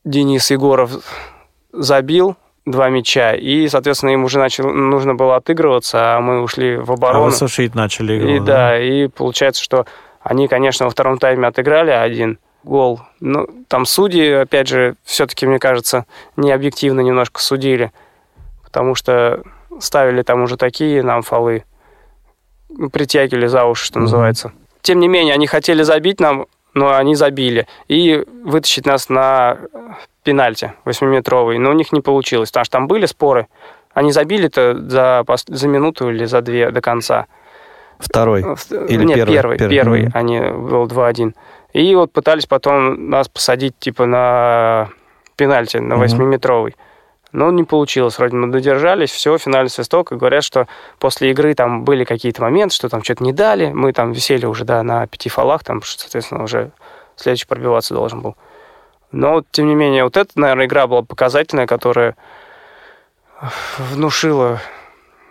[0.04, 0.92] Денис Егоров
[1.72, 6.90] забил, два мяча, и, соответственно, им уже начал, нужно было отыгрываться, а мы ушли в
[6.90, 7.24] оборону.
[7.24, 8.28] А вы сушить начали игру.
[8.28, 9.86] И, да, да, и получается, что
[10.20, 13.00] они, конечно, во втором тайме отыграли один гол.
[13.20, 17.92] Но там судьи, опять же, все-таки, мне кажется, не объективно немножко судили,
[18.62, 19.42] потому что
[19.80, 21.64] ставили там уже такие нам фолы,
[22.92, 24.02] притягивали за уши, что mm-hmm.
[24.02, 24.52] называется.
[24.82, 27.66] Тем не менее, они хотели забить нам, но они забили.
[27.88, 29.58] И вытащить нас на
[30.24, 33.46] пенальти 8-метровый, но у них не получилось, потому что там были споры.
[33.94, 37.26] Они забили-то за, за минуту или за две до конца.
[37.98, 38.40] Второй?
[38.40, 39.35] Или Нет, первый?
[39.35, 39.74] Первый, первый.
[39.76, 40.02] первый.
[40.04, 40.11] Mm-hmm.
[40.14, 41.35] Они был 2-1.
[41.74, 44.88] И вот пытались потом нас посадить типа на
[45.37, 46.74] пенальти, на 8-метровый.
[47.32, 48.18] Но не получилось.
[48.18, 50.12] Вроде мы додержались, все, финальный свисток.
[50.12, 50.68] И говорят, что
[50.98, 53.72] после игры там были какие-то моменты, что там что-то не дали.
[53.72, 56.72] Мы там висели уже, да, на пяти фолах, там, соответственно, уже
[57.16, 58.36] следующий пробиваться должен был.
[59.12, 62.16] Но, тем не менее, вот эта, наверное, игра была показательная, которая
[63.78, 64.60] внушила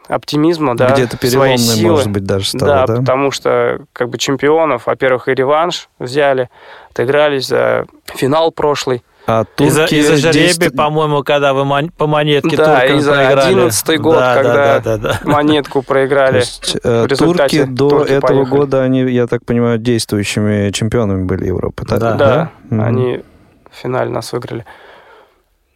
[0.08, 1.92] оптимизма, да, Где-то переломной, силы.
[1.92, 2.96] может быть, даже стало, да, да?
[2.98, 6.50] потому что как бы чемпионов, во-первых, и реванш взяли,
[6.90, 9.04] отыгрались за финал прошлый.
[9.28, 11.90] А из-за, из-за жеребия, по-моему, когда вы мон...
[11.90, 13.54] по монетке да, туркам из-за проиграли.
[13.54, 15.20] 11 год, да, когда да, да, да, да.
[15.30, 16.32] монетку проиграли.
[16.32, 18.50] То есть, э, турки до турки этого поехали.
[18.50, 21.86] года, они, я так понимаю, действующими чемпионами были Европы.
[21.88, 22.52] Да, да, да?
[22.70, 22.84] Mm-hmm.
[22.84, 23.24] они
[23.70, 24.66] в финале нас выиграли.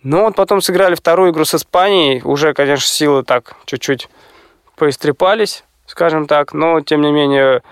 [0.03, 2.21] Ну, вот потом сыграли вторую игру с Испанией.
[2.23, 4.07] Уже, конечно, силы так чуть-чуть
[4.75, 7.63] поистрепались, скажем так, но, тем не менее,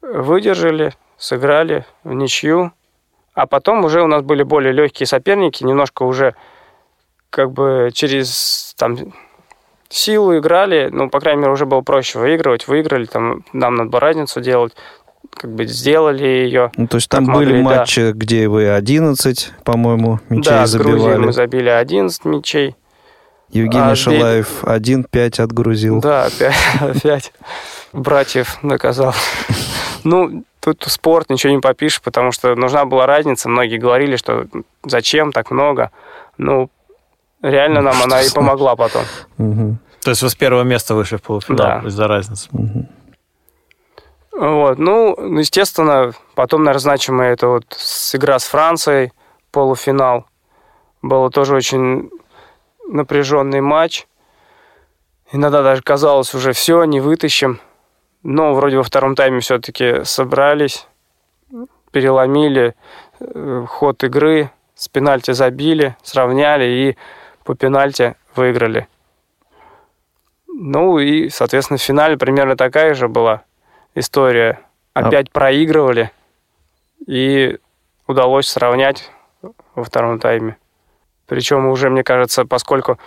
[0.00, 2.72] выдержали, сыграли в ничью.
[3.34, 6.34] А потом уже у нас были более легкие соперники, немножко уже
[7.30, 8.96] как бы через там
[9.88, 14.00] силу играли, ну, по крайней мере, уже было проще выигрывать, выиграли, там, нам надо было
[14.00, 14.74] разницу делать,
[15.30, 16.72] как бы сделали ее.
[16.76, 18.12] Ну, то есть там были могли, матчи, да.
[18.12, 21.14] где вы 11, по-моему, мячей да, забивали.
[21.14, 22.76] Да, мы забили 11 мячей.
[23.50, 26.00] Евгений а, Шалаев 1-5 отгрузил.
[26.00, 26.28] Да,
[27.02, 27.32] 5
[27.92, 29.14] братьев наказал.
[30.04, 33.48] Ну, тут спорт, ничего не попишешь, потому что нужна была разница.
[33.48, 34.46] Многие говорили, что
[34.84, 35.90] зачем так много.
[36.38, 36.70] Ну,
[37.42, 39.04] реально нам она и помогла потом.
[39.36, 42.48] То есть вы с первого места вышли в полуфинал из-за разницы.
[44.32, 47.64] Вот, ну, естественно, потом, наверное, значимая это вот
[48.14, 49.12] игра с Францией,
[49.50, 50.26] полуфинал.
[51.02, 52.10] Было тоже очень
[52.88, 54.06] напряженный матч.
[55.32, 57.60] Иногда даже казалось уже все, не вытащим.
[58.22, 60.86] Но вроде во втором тайме все-таки собрались,
[61.90, 62.74] переломили
[63.20, 66.96] э, ход игры, с пенальти забили, сравняли и
[67.44, 68.88] по пенальти выиграли.
[70.46, 73.42] Ну и, соответственно, в финале примерно такая же была
[73.94, 74.60] история.
[74.94, 75.32] А Опять а...
[75.32, 76.10] проигрывали,
[77.06, 77.58] и
[78.06, 79.10] удалось сравнять
[79.74, 80.56] во втором тайме.
[81.26, 82.98] Причем уже, мне кажется, поскольку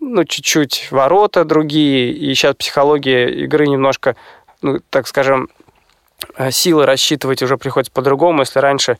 [0.00, 4.16] ну, чуть-чуть ворота другие, и сейчас психология игры немножко,
[4.62, 5.48] ну, так скажем,
[6.36, 8.40] э, силы рассчитывать уже приходится по-другому.
[8.40, 8.98] Если раньше,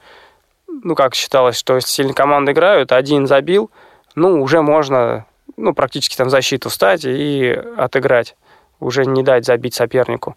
[0.68, 3.70] ну, как считалось, что если сильные команды играют, один забил,
[4.14, 8.36] ну, уже можно, ну, практически там защиту встать и отыграть,
[8.80, 10.36] уже не дать забить сопернику.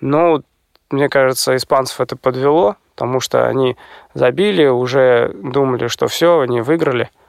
[0.00, 0.42] Но,
[0.90, 3.76] мне кажется, испанцев это подвело, потому что они
[4.14, 7.10] забили, уже думали, что все, они выиграли–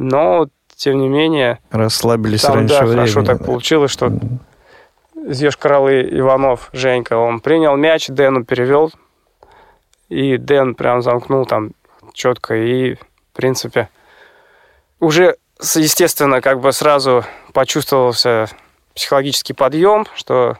[0.00, 1.58] но, тем не менее...
[1.70, 2.96] Расслабились там, раньше да, времени.
[2.96, 4.10] хорошо так получилось, что
[5.26, 8.92] из Ешкаралы Иванов, Женька, он принял мяч, Дэну перевел,
[10.08, 11.72] и Дэн прям замкнул там
[12.12, 12.98] четко, и, в
[13.34, 13.88] принципе,
[14.98, 18.48] уже, естественно, как бы сразу почувствовался
[18.94, 20.58] психологический подъем, что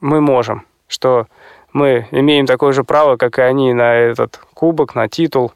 [0.00, 1.26] мы можем, что
[1.72, 5.52] мы имеем такое же право, как и они, на этот кубок, на титул.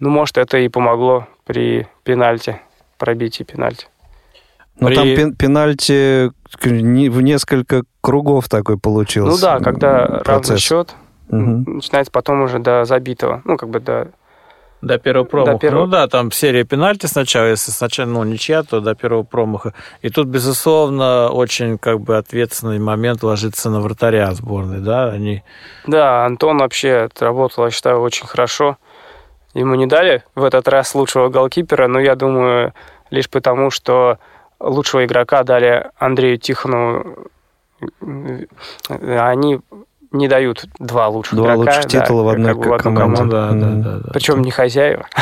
[0.00, 2.60] Ну, может, это и помогло при пенальти,
[2.98, 3.86] пробитии пенальти.
[4.80, 4.94] Ну, при...
[4.94, 6.30] там пен пенальти
[6.60, 9.30] в несколько кругов такой получился.
[9.30, 10.48] Ну да, когда процесс.
[10.48, 10.94] равный счет,
[11.28, 11.70] угу.
[11.70, 13.42] начинается потом уже до забитого.
[13.44, 14.08] Ну, как бы до...
[14.80, 15.52] До первого промаха.
[15.52, 15.84] До первого...
[15.84, 19.74] Ну да, там серия пенальти сначала, если сначала, ну, ничья, то до первого промаха.
[20.00, 25.44] И тут, безусловно, очень как бы ответственный момент ложится на вратаря сборной, да, они...
[25.86, 28.76] Да, Антон вообще отработал, я считаю, очень хорошо.
[29.54, 32.74] Ему не дали в этот раз лучшего голкипера, но я думаю,
[33.10, 34.18] лишь потому, что
[34.62, 37.28] лучшего игрока дали Андрею Тихонову.
[38.88, 39.60] Они
[40.12, 41.76] не дают два лучших два игрока.
[41.76, 43.16] лучших титула да, в одной как, команде.
[43.16, 43.32] команде.
[43.32, 44.10] Да, да, да, да.
[44.12, 45.06] Причем не хозяева.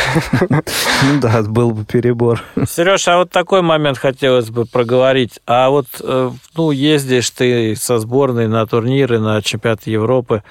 [1.03, 2.43] Ну да, был бы перебор.
[2.69, 5.41] Сереж, а вот такой момент хотелось бы проговорить.
[5.47, 10.43] А вот, э, ну, ездишь ты со сборной на турниры, на чемпионат Европы.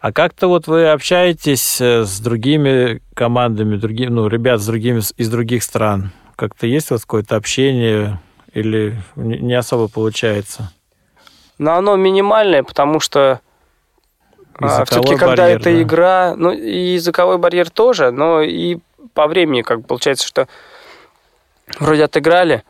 [0.00, 5.28] А как-то вот вы общаетесь э, с другими командами, другим, ну, ребят с другими, из
[5.30, 6.12] других стран?
[6.38, 8.20] Как-то есть у вас какое-то общение
[8.52, 10.72] или не особо получается?
[11.58, 13.40] Ну, оно минимальное, потому что
[14.54, 15.82] а, все-таки, когда барьер, это да.
[15.82, 18.78] игра, ну, и языковой барьер тоже, но и
[19.14, 20.46] по времени, как получается, что
[21.80, 22.62] вроде отыграли,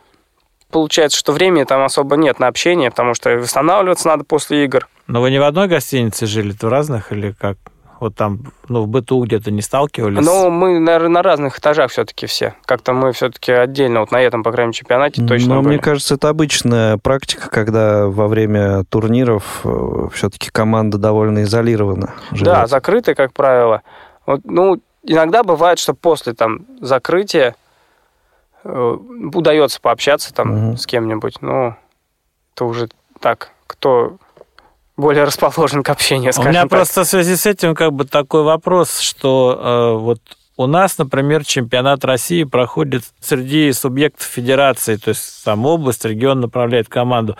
[0.70, 4.88] получается, что времени там особо нет на общение, потому что восстанавливаться надо после игр.
[5.08, 7.58] Но вы не в одной гостинице жили, в разных или как?
[8.00, 10.24] Вот там, ну, в быту где-то не сталкивались?
[10.24, 12.54] Ну, мы, наверное, на разных этажах все-таки все.
[12.64, 15.74] Как-то мы все-таки отдельно, вот на этом, по крайней мере, чемпионате точно Но были.
[15.74, 22.14] мне кажется, это обычная практика, когда во время турниров э, все-таки команда довольно изолирована.
[22.30, 22.44] Живет.
[22.44, 23.82] Да, закрытая, как правило.
[24.26, 27.56] Вот, ну, иногда бывает, что после там закрытия
[28.62, 28.96] э,
[29.34, 30.76] удается пообщаться там угу.
[30.76, 31.76] с кем-нибудь, но
[32.54, 32.88] это уже
[33.20, 34.18] так, кто
[34.98, 36.70] более расположен к общению, скажем У меня так.
[36.70, 40.20] просто в связи с этим как бы такой вопрос, что э, вот
[40.56, 46.88] у нас, например, чемпионат России проходит среди субъектов федерации, то есть там область, регион направляет
[46.88, 47.36] команду.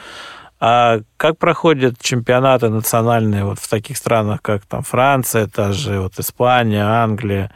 [0.61, 6.19] А как проходят чемпионаты национальные вот в таких странах, как там Франция, та же вот
[6.19, 7.51] Испания, Англия?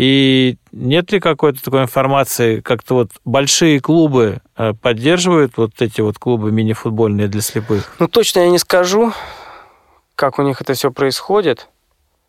[0.00, 6.16] И нет ли какой-то такой информации, как-то вот большие клубы э, поддерживают вот эти вот
[6.16, 7.92] клубы мини-футбольные для слепых?
[7.98, 9.12] Ну, точно я не скажу,
[10.14, 11.68] как у них это все происходит.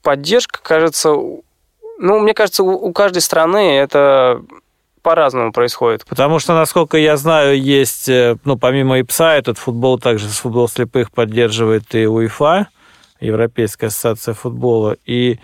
[0.03, 4.41] Поддержка, кажется, ну, мне кажется, у каждой страны это
[5.01, 6.03] по-разному происходит.
[6.05, 11.09] Потому что, насколько я знаю, есть, э, ну, помимо ИПСА, этот футбол также футбол слепых
[11.09, 12.67] поддерживает и УЕФА,
[13.21, 15.39] Европейская ассоциация футбола, и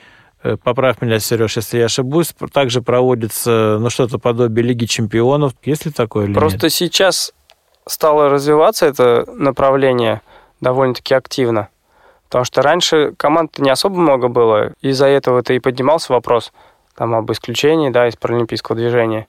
[0.56, 5.54] поправь меня, Сереж, если я ошибусь, также проводится ну, что-то подобие Лиги чемпионов.
[5.64, 6.74] Есть ли такое или Просто нет?
[6.74, 7.34] сейчас
[7.86, 10.22] стало развиваться это направление
[10.62, 11.70] довольно-таки активно.
[12.26, 16.52] Потому что раньше команд не особо много было, из-за этого это и поднимался вопрос
[16.96, 19.28] там, об исключении да, из паралимпийского движения.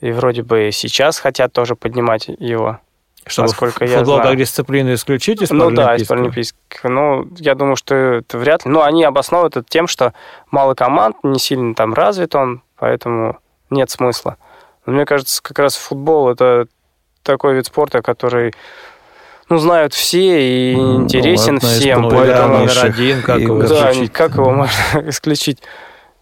[0.00, 2.78] И вроде бы сейчас хотят тоже поднимать его.
[3.26, 4.30] Чтобы насколько я футбол знаю.
[4.30, 6.84] как дисциплину исключить из Ну да, из паралимпийских.
[6.84, 8.70] Ну, я думаю, что это вряд ли.
[8.70, 10.12] Но они обосновывают это тем, что
[10.50, 13.38] мало команд, не сильно там развит он, поэтому
[13.70, 14.36] нет смысла.
[14.86, 16.66] Но мне кажется, как раз футбол– это
[17.22, 18.54] такой вид спорта, который
[19.48, 22.08] ну, знают все и ну, интересен всем.
[22.08, 24.12] Поэтому номер один, как его да, исключить?
[24.12, 24.70] как его можно
[25.08, 25.62] исключить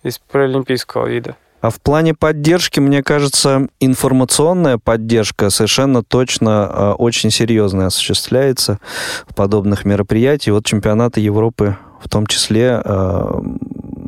[0.03, 1.37] из паралимпийского вида.
[1.63, 8.81] А в плане поддержки, мне кажется, информационная поддержка совершенно точно э, очень серьезно осуществляется
[9.29, 10.57] в подобных мероприятиях.
[10.57, 13.41] Вот чемпионаты Европы в том числе э,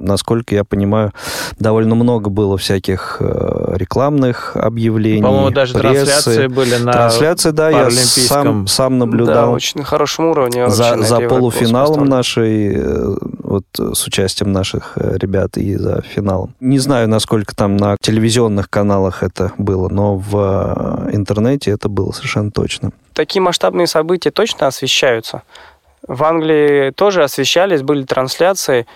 [0.04, 1.12] насколько я понимаю,
[1.58, 5.22] довольно много было всяких э, рекламных объявлений.
[5.22, 6.04] По-моему, даже прессы.
[6.06, 9.34] трансляции были на Трансляции, да, я сам, сам наблюдал.
[9.34, 10.68] Да, очень на хорошем уровне.
[10.70, 16.54] За, за полуфиналом нашей, э, вот с участием наших э, ребят и за финалом.
[16.60, 22.50] Не знаю, насколько там на телевизионных каналах это было, но в интернете это было совершенно
[22.50, 22.92] точно.
[23.12, 25.42] Такие масштабные события точно освещаются.
[26.06, 28.86] В Англии тоже освещались, были трансляции.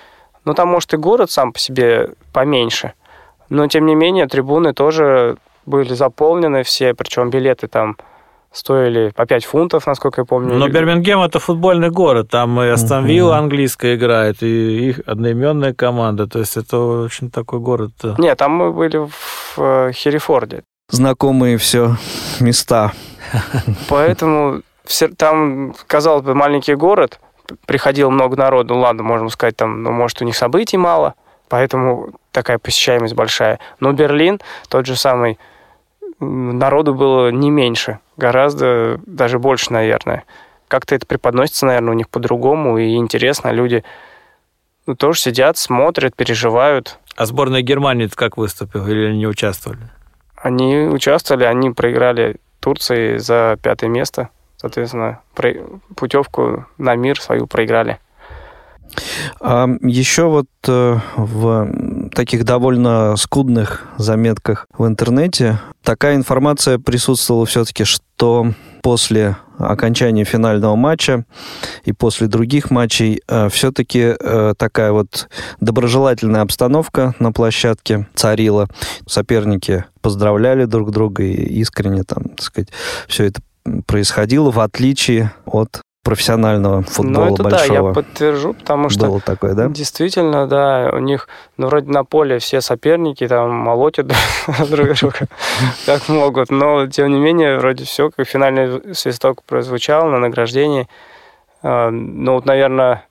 [0.49, 2.95] Ну, там, может, и город сам по себе поменьше,
[3.51, 5.37] но, тем не менее, трибуны тоже
[5.67, 7.99] были заполнены все, причем билеты там
[8.51, 10.55] стоили по 5 фунтов, насколько я помню.
[10.55, 16.27] Но Бирмингем это футбольный город, там и Астон Вилла английская играет, и их одноименная команда,
[16.27, 17.91] то есть это очень такой город.
[18.17, 20.63] Нет, там мы были в э, Херрифорде.
[20.89, 21.97] Знакомые все
[22.41, 22.93] места.
[23.91, 24.63] Поэтому
[25.19, 27.21] там, казалось бы, маленький город,
[27.67, 31.15] приходило много народу, ну ладно, можно сказать, там, ну, может, у них событий мало,
[31.49, 33.59] поэтому такая посещаемость большая.
[33.81, 35.39] Но Берлин, тот же самый,
[36.21, 40.25] народу было не меньше, гораздо даже больше, наверное.
[40.69, 43.85] Как-то это преподносится, наверное, у них по-другому, и интересно, люди
[44.87, 46.99] ну, тоже сидят, смотрят, переживают.
[47.17, 49.91] А сборная Германии как выступила или не участвовали?
[50.37, 55.21] Они участвовали, они проиграли Турции за пятое место соответственно,
[55.97, 57.99] путевку на мир свою проиграли.
[59.41, 67.85] А еще вот э, в таких довольно скудных заметках в интернете такая информация присутствовала все-таки,
[67.85, 68.53] что
[68.83, 71.25] после окончания финального матча
[71.85, 75.29] и после других матчей э, все-таки э, такая вот
[75.61, 78.69] доброжелательная обстановка на площадке царила.
[79.07, 82.69] Соперники поздравляли друг друга и искренне там, так сказать,
[83.07, 83.41] все это
[83.87, 87.69] происходило, в отличие от профессионального футбола ну, это большого.
[87.69, 89.69] да, я подтвержу, потому что было такое, да?
[89.69, 94.07] Действительно, да, у них, ну, вроде на поле все соперники там молотят
[94.71, 95.13] друг друга
[95.85, 100.89] как могут, но, тем не менее, вроде все, как финальный свисток прозвучал на награждении.
[101.63, 103.05] А, ну, вот, наверное,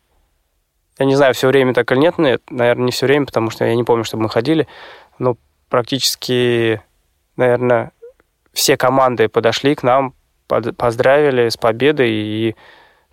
[0.98, 3.64] я не знаю, все время так или нет, нет, наверное, не все время, потому что
[3.64, 4.68] я не помню, чтобы мы ходили,
[5.20, 5.38] но
[5.70, 6.82] практически,
[7.36, 7.92] наверное,
[8.54, 10.16] все команды подошли к нам,
[10.48, 12.56] поздравили с победой, и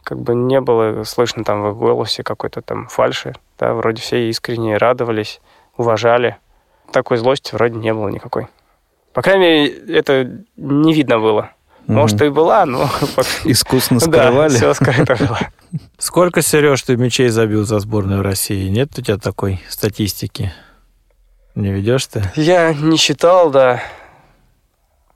[0.02, 3.34] как бы не было слышно там в их голосе какой-то там фальши.
[3.58, 5.40] Да, вроде все искренне радовались,
[5.76, 6.36] уважали.
[6.92, 8.48] Такой злости вроде не было никакой.
[9.12, 11.50] По крайней мере, это не видно было.
[11.86, 12.88] Может, и была, но...
[13.44, 14.52] Искусно скрывали.
[14.52, 15.38] Да, все скрыто было.
[15.98, 18.68] Сколько, Сереж, ты мячей забил за сборную России?
[18.68, 20.52] Нет у тебя такой статистики?
[21.54, 22.22] Не ведешь ты?
[22.36, 23.82] Я не считал, да.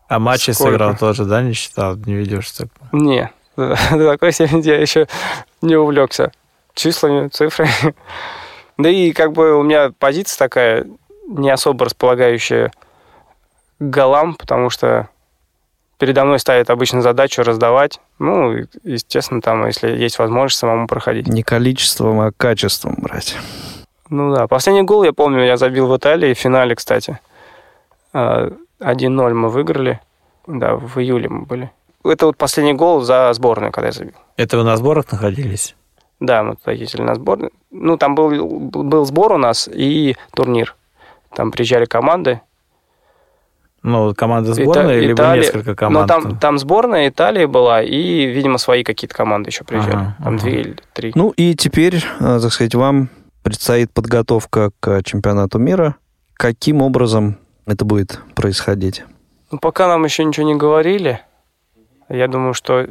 [0.09, 0.73] А матчи Сколько?
[0.73, 1.97] сыграл тоже, да, не считал?
[1.97, 2.69] Не ведешь так?
[2.93, 5.07] Не, до такой степени я еще
[5.61, 6.33] не увлекся
[6.75, 7.71] числами, цифрами.
[8.79, 10.87] Да и как бы у меня позиция такая
[11.27, 12.71] не особо располагающая
[13.81, 15.09] к голам, потому что
[15.99, 18.01] передо мной ставят обычно задачу раздавать.
[18.21, 21.27] Ну, естественно, там, если есть возможность, самому проходить.
[21.27, 23.37] Не количеством, а качеством брать.
[24.11, 24.47] Ну да.
[24.47, 27.19] Последний гол, я помню, я забил в Италии, в финале, кстати.
[28.81, 30.01] А, 1-0 мы выиграли.
[30.47, 31.71] Да, в июле мы были.
[32.05, 34.15] Это вот последний гол за сборную, когда я забил.
[34.37, 35.75] Это вы на сборах находились?
[36.21, 37.51] Да, мы туда ездили на сбор.
[37.71, 40.75] Ну, там был, был сбор у нас и турнир.
[41.35, 42.41] Там приезжали команды.
[43.83, 46.11] Ну, команда сборная, Ита- либо Италия, несколько команд?
[46.11, 49.95] Ну, там, там сборная Италии была, и, видимо, свои какие-то команды еще приезжали.
[49.95, 50.43] Ага, там ага.
[50.43, 51.13] две или три.
[51.15, 53.09] Ну, и теперь, э, так сказать, вам
[53.43, 55.95] предстоит подготовка к чемпионату мира.
[56.35, 57.39] Каким образом
[57.69, 59.05] это будет происходить?
[59.51, 61.21] Ну, пока нам еще ничего не говорили.
[62.09, 62.89] Я думаю, что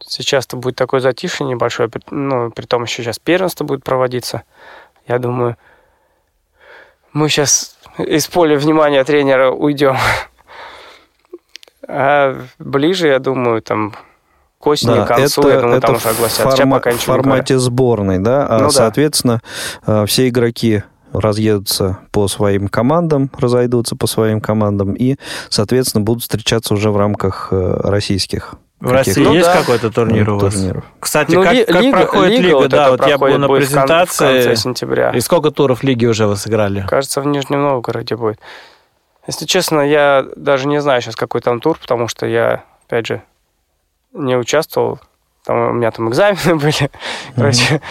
[0.00, 4.42] сейчас-то будет такое затишье небольшое, ну, при том еще сейчас первенство будет проводиться.
[5.06, 5.56] Я думаю,
[7.12, 9.96] мы сейчас из поля внимания тренера уйдем.
[11.86, 13.94] А ближе, я думаю, там
[14.58, 16.56] к осени, да, к концу, это, я думаю, это там уже огласят.
[16.56, 18.46] Форма, в формате сборной, да?
[18.48, 19.42] А, ну, соответственно,
[19.86, 20.06] да.
[20.06, 20.82] все игроки
[21.14, 25.16] разъедутся по своим командам, разойдутся по своим командам и,
[25.48, 29.60] соответственно, будут встречаться уже в рамках э, российских в России ну, есть да.
[29.60, 30.52] какой-то турнир у вас?
[30.52, 30.84] Турниров.
[31.00, 32.58] Кстати, ну, как, ли, как лига, проходит лига?
[32.58, 34.24] лига да, вот я был на презентации.
[34.24, 35.10] В конце сентября.
[35.12, 36.84] И сколько туров лиги уже вы сыграли?
[36.86, 38.38] Кажется, в Нижнем Новгороде будет.
[39.26, 43.22] Если честно, я даже не знаю сейчас, какой там тур, потому что я, опять же,
[44.12, 45.00] не участвовал.
[45.46, 46.90] Там, у меня там экзамены были.
[47.34, 47.82] Короче, mm-hmm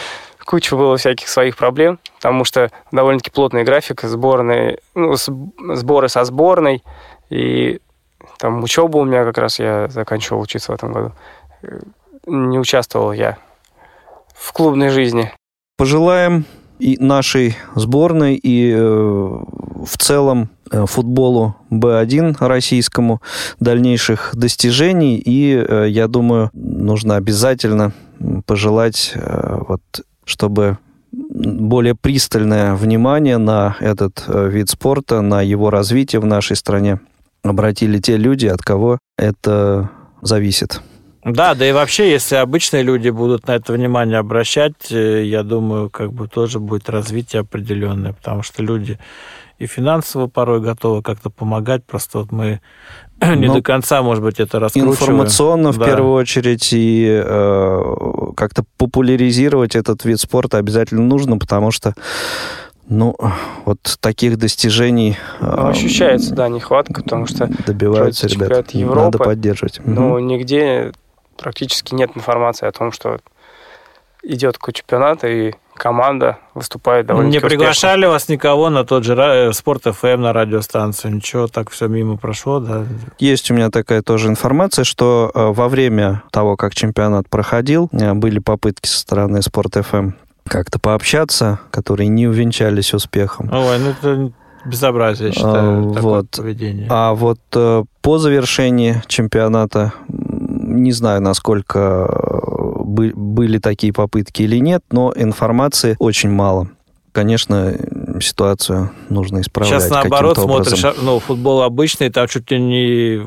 [0.46, 6.84] куча было всяких своих проблем, потому что довольно-таки плотный график сборной, ну, сборы со сборной,
[7.30, 7.80] и
[8.38, 11.12] там учеба у меня как раз, я заканчивал учиться в этом году.
[12.26, 13.38] Не участвовал я
[14.36, 15.32] в клубной жизни.
[15.78, 16.46] Пожелаем
[16.80, 23.22] и нашей сборной, и э, в целом э, футболу Б1 российскому
[23.60, 25.22] дальнейших достижений.
[25.24, 27.94] И э, я думаю, нужно обязательно
[28.46, 29.82] пожелать, э, вот,
[30.26, 30.78] чтобы
[31.12, 37.00] более пристальное внимание на этот э, вид спорта, на его развитие в нашей стране
[37.44, 39.90] обратили те люди, от кого это
[40.22, 40.82] зависит.
[41.26, 45.90] Да, да и вообще, если обычные люди будут на это внимание обращать, э, я думаю,
[45.90, 49.00] как бы тоже будет развитие определенное, потому что люди
[49.60, 52.60] и финансово порой готовы как-то помогать, просто вот мы
[53.36, 54.94] не ну, до конца, может быть, это раскручиваем.
[54.94, 55.86] Информационно, в да.
[55.86, 57.84] первую очередь, и э,
[58.36, 61.94] как-то популяризировать этот вид спорта обязательно нужно, потому что
[62.88, 63.16] ну,
[63.66, 65.18] вот таких достижений...
[65.40, 68.72] Ну, ощущается, да, нехватка, потому что добиваются ребят.
[68.72, 69.80] Европы, Надо поддерживать.
[69.86, 70.20] Но угу.
[70.20, 70.92] нигде
[71.38, 73.20] практически нет информации о том, что
[74.22, 78.12] идет чемпионат, и команда выступает довольно Не приглашали успешно.
[78.12, 81.16] вас никого на тот же э, Спорт ФМ на радиостанцию?
[81.16, 82.86] Ничего, так все мимо прошло, да?
[83.20, 88.14] Есть у меня такая тоже информация, что э, во время того, как чемпионат проходил, э,
[88.14, 90.12] были попытки со стороны Спорт ФМ
[90.46, 93.50] как-то пообщаться, которые не увенчались успехом.
[93.52, 94.32] Ой, ну это
[94.66, 96.32] безобразие, я считаю, а, такое вот.
[96.32, 96.88] поведение.
[96.90, 99.94] А вот по завершении чемпионата
[100.74, 106.70] не знаю, насколько э, были такие попытки или нет, но информации очень мало.
[107.12, 107.76] Конечно,
[108.20, 109.84] ситуацию нужно исправлять.
[109.84, 113.22] Сейчас наоборот смотришь, ну, футбол обычный, там чуть ли не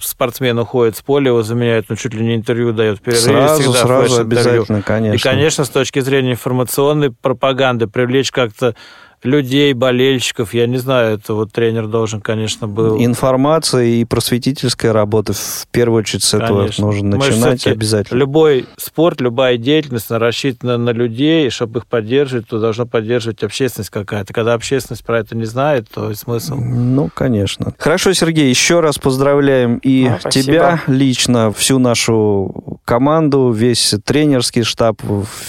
[0.00, 3.24] спортсмен уходит с поля, его заменяют, ну, чуть ли не интервью дает в перерыве.
[3.24, 5.16] Сразу, всегда сразу обязательно, конечно.
[5.16, 8.74] И, конечно, с точки зрения информационной пропаганды привлечь как-то
[9.24, 10.54] людей, болельщиков.
[10.54, 13.02] Я не знаю, это вот тренер должен, конечно, был...
[13.02, 16.86] Информация и просветительская работа в первую очередь с этого конечно.
[16.86, 18.18] нужно начинать Мы, обязательно.
[18.18, 23.90] Любой спорт, любая деятельность рассчитана на людей, и чтобы их поддерживать, то должно поддерживать общественность
[23.90, 24.32] какая-то.
[24.32, 26.56] Когда общественность про это не знает, то и смысл.
[26.56, 27.74] Ну, конечно.
[27.78, 35.00] Хорошо, Сергей, еще раз поздравляем и а, тебя лично, всю нашу команду, весь тренерский штаб,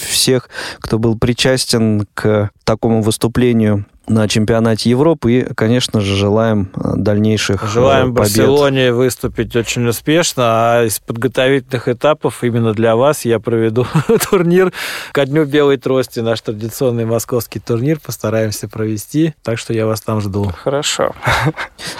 [0.08, 0.48] всех,
[0.80, 7.62] кто был причастен к такому выступлению на чемпионате Европы и, конечно же, желаем э, дальнейших
[7.62, 8.36] э, Желаем побед.
[8.36, 13.86] Барселоне выступить очень успешно, а из подготовительных этапов именно для вас я проведу
[14.30, 14.72] турнир
[15.12, 20.20] ко Дню Белой Трости, наш традиционный московский турнир, постараемся провести, так что я вас там
[20.20, 20.52] жду.
[20.62, 21.14] Хорошо.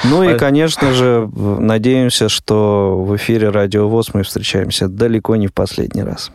[0.05, 5.53] Ну и, конечно же, надеемся, что в эфире Радио ВОЗ мы встречаемся далеко не в
[5.53, 6.31] последний раз.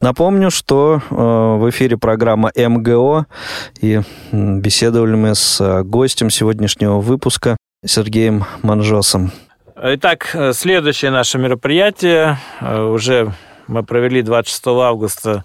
[0.00, 3.26] Напомню, что э, в эфире программа МГО,
[3.80, 4.00] и
[4.32, 9.32] беседовали мы с э, гостем сегодняшнего выпуска Сергеем Манжосом.
[9.76, 12.38] Итак, э, следующее наше мероприятие.
[12.60, 13.32] Уже
[13.66, 15.44] мы провели 26 августа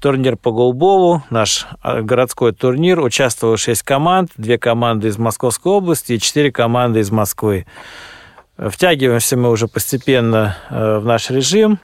[0.00, 3.00] турнир по голбову, наш городской турнир.
[3.00, 7.66] Участвовало 6 команд, 2 команды из Московской области и 4 команды из Москвы.
[8.56, 11.80] Втягиваемся мы уже постепенно в наш режим,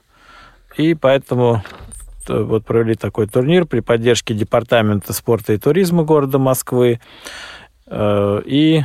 [0.76, 1.83] и поэтому Э,
[2.28, 7.00] вот провели такой турнир при поддержке Департамента спорта и туризма города Москвы.
[7.86, 8.82] Э, и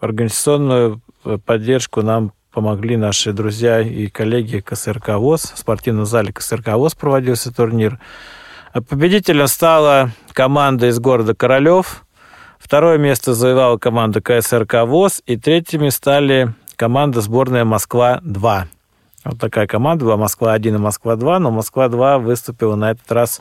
[0.00, 5.52] организационную э, поддержку нам помогли наши друзья и коллеги КСРК ВОЗ.
[5.54, 7.98] В спортивном зале КСРК ВОЗ проводился турнир.
[8.88, 12.04] Победителем стала команда из города Королев.
[12.58, 15.22] Второе место завоевала команда КСРК ВОЗ.
[15.26, 18.77] И третьими стали команда сборная Москва-2.
[19.24, 23.40] Вот такая команда была Москва-1 и Москва-2, но Москва-2 выступила на этот раз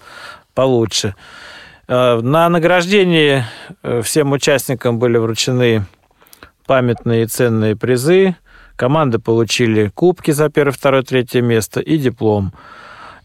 [0.54, 1.16] получше.
[1.88, 3.44] Э, на награждении
[3.84, 5.86] э, всем участникам были вручены
[6.66, 8.36] памятные и ценные призы.
[8.76, 12.54] Команды получили кубки за первое, второе, третье место и диплом.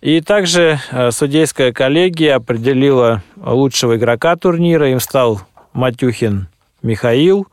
[0.01, 4.91] И также э, судейская коллегия определила лучшего игрока турнира.
[4.91, 5.41] Им стал
[5.73, 6.49] Матюхин
[6.83, 7.47] Михаил.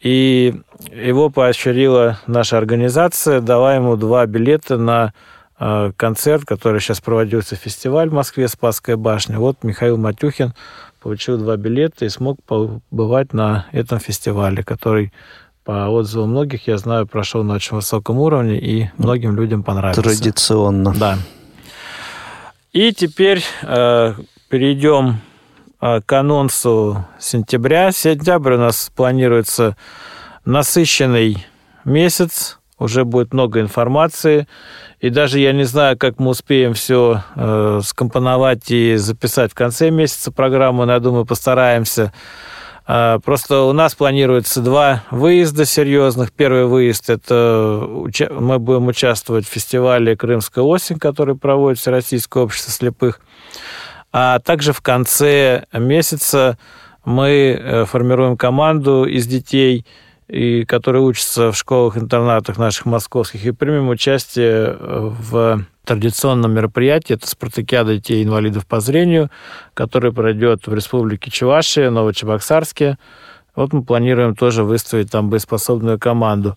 [0.00, 0.54] И
[0.92, 5.12] его поощрила наша организация, дала ему два билета на
[5.58, 9.38] э, концерт, который сейчас проводился фестиваль в Москве, Спасская башня.
[9.38, 10.54] Вот Михаил Матюхин
[11.00, 15.12] получил два билета и смог побывать на этом фестивале, который
[15.64, 20.00] по отзывам многих, я знаю, прошел на очень высоком уровне и многим людям понравился.
[20.00, 20.94] Традиционно.
[20.98, 21.18] Да.
[22.72, 24.14] И теперь э,
[24.48, 25.20] перейдем
[25.80, 27.92] к анонсу сентября.
[27.92, 29.76] Сентябрь у нас планируется
[30.44, 31.46] насыщенный
[31.84, 34.46] месяц уже будет много информации.
[35.00, 39.90] И даже я не знаю, как мы успеем все э, скомпоновать и записать в конце
[39.90, 42.12] месяца программу, но я думаю, постараемся.
[42.86, 46.32] Э, просто у нас планируется два выезда серьезных.
[46.32, 47.84] Первый выезд– это
[48.30, 53.20] мы будем участвовать в фестивале «Крымская осень», который проводит Всероссийское общество слепых.
[54.20, 56.58] А также в конце месяца
[57.04, 59.86] мы э, формируем команду из детей,
[60.26, 67.14] и которые учатся в школах-интернатах наших московских, и примем участие э, в традиционном мероприятии.
[67.14, 69.30] Это спартакиада детей инвалидов по зрению,
[69.72, 72.98] который пройдет в Республике Чувашия, Новочебоксарске.
[73.54, 76.56] Вот мы планируем тоже выставить там боеспособную команду.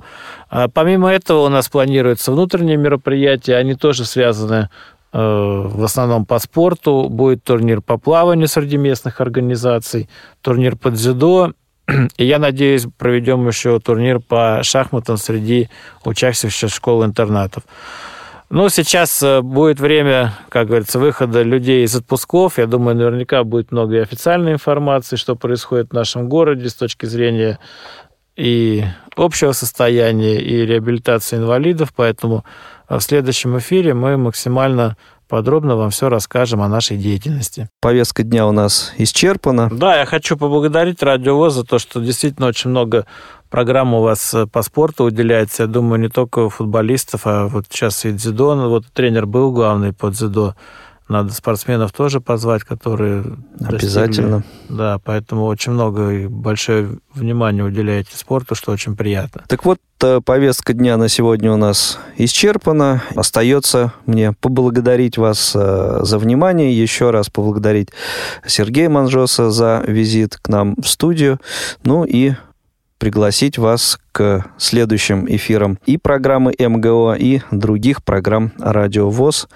[0.49, 4.69] А помимо этого у нас планируются внутренние мероприятия, они тоже связаны
[5.13, 7.07] в основном по спорту.
[7.09, 10.09] Будет турнир по плаванию среди местных организаций,
[10.41, 11.53] турнир по дзюдо
[12.17, 15.69] и я надеюсь, проведем еще турнир по шахматам среди
[16.05, 17.63] учащихся школ-интернатов.
[18.49, 22.57] Ну, сейчас э, будет время, как говорится, выхода людей из отпусков.
[22.57, 27.05] Я думаю, наверняка будет много и официальной информации, что происходит в нашем городе с точки
[27.05, 27.59] зрения
[28.35, 28.83] и
[29.15, 31.93] общего состояния, и реабилитации инвалидов.
[31.95, 32.43] Поэтому
[32.99, 34.97] в следующем эфире мы максимально
[35.31, 37.69] подробно вам все расскажем о нашей деятельности.
[37.79, 39.69] Повестка дня у нас исчерпана.
[39.71, 43.05] Да, я хочу поблагодарить Радио ВОЗ за то, что действительно очень много
[43.49, 45.63] программ у вас э, по спорту уделяется.
[45.63, 48.55] Я думаю, не только футболистов, а вот сейчас и дзюдо.
[48.55, 50.55] Ну, вот тренер был главный по дзюдо
[51.11, 53.23] надо спортсменов тоже позвать, которые...
[53.59, 54.37] Обязательно.
[54.37, 54.77] Достигли.
[54.77, 59.43] Да, поэтому очень много и большое внимание уделяете спорту, что очень приятно.
[59.47, 63.03] Так вот, э, повестка дня на сегодня у нас исчерпана.
[63.15, 67.89] Остается мне поблагодарить вас э, за внимание, еще раз поблагодарить
[68.47, 71.39] Сергея Манжоса за визит к нам в студию,
[71.83, 72.33] ну и
[73.01, 79.47] пригласить вас к следующим эфирам и программы МГО, и других программ Радио ВОЗ.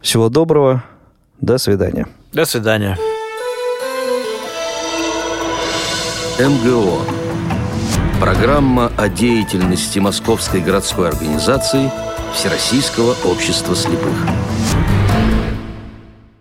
[0.00, 0.84] Всего доброго.
[1.40, 2.06] До свидания.
[2.32, 2.96] До свидания.
[6.38, 7.00] МГО.
[8.20, 11.90] Программа о деятельности Московской городской организации
[12.32, 14.14] Всероссийского общества слепых.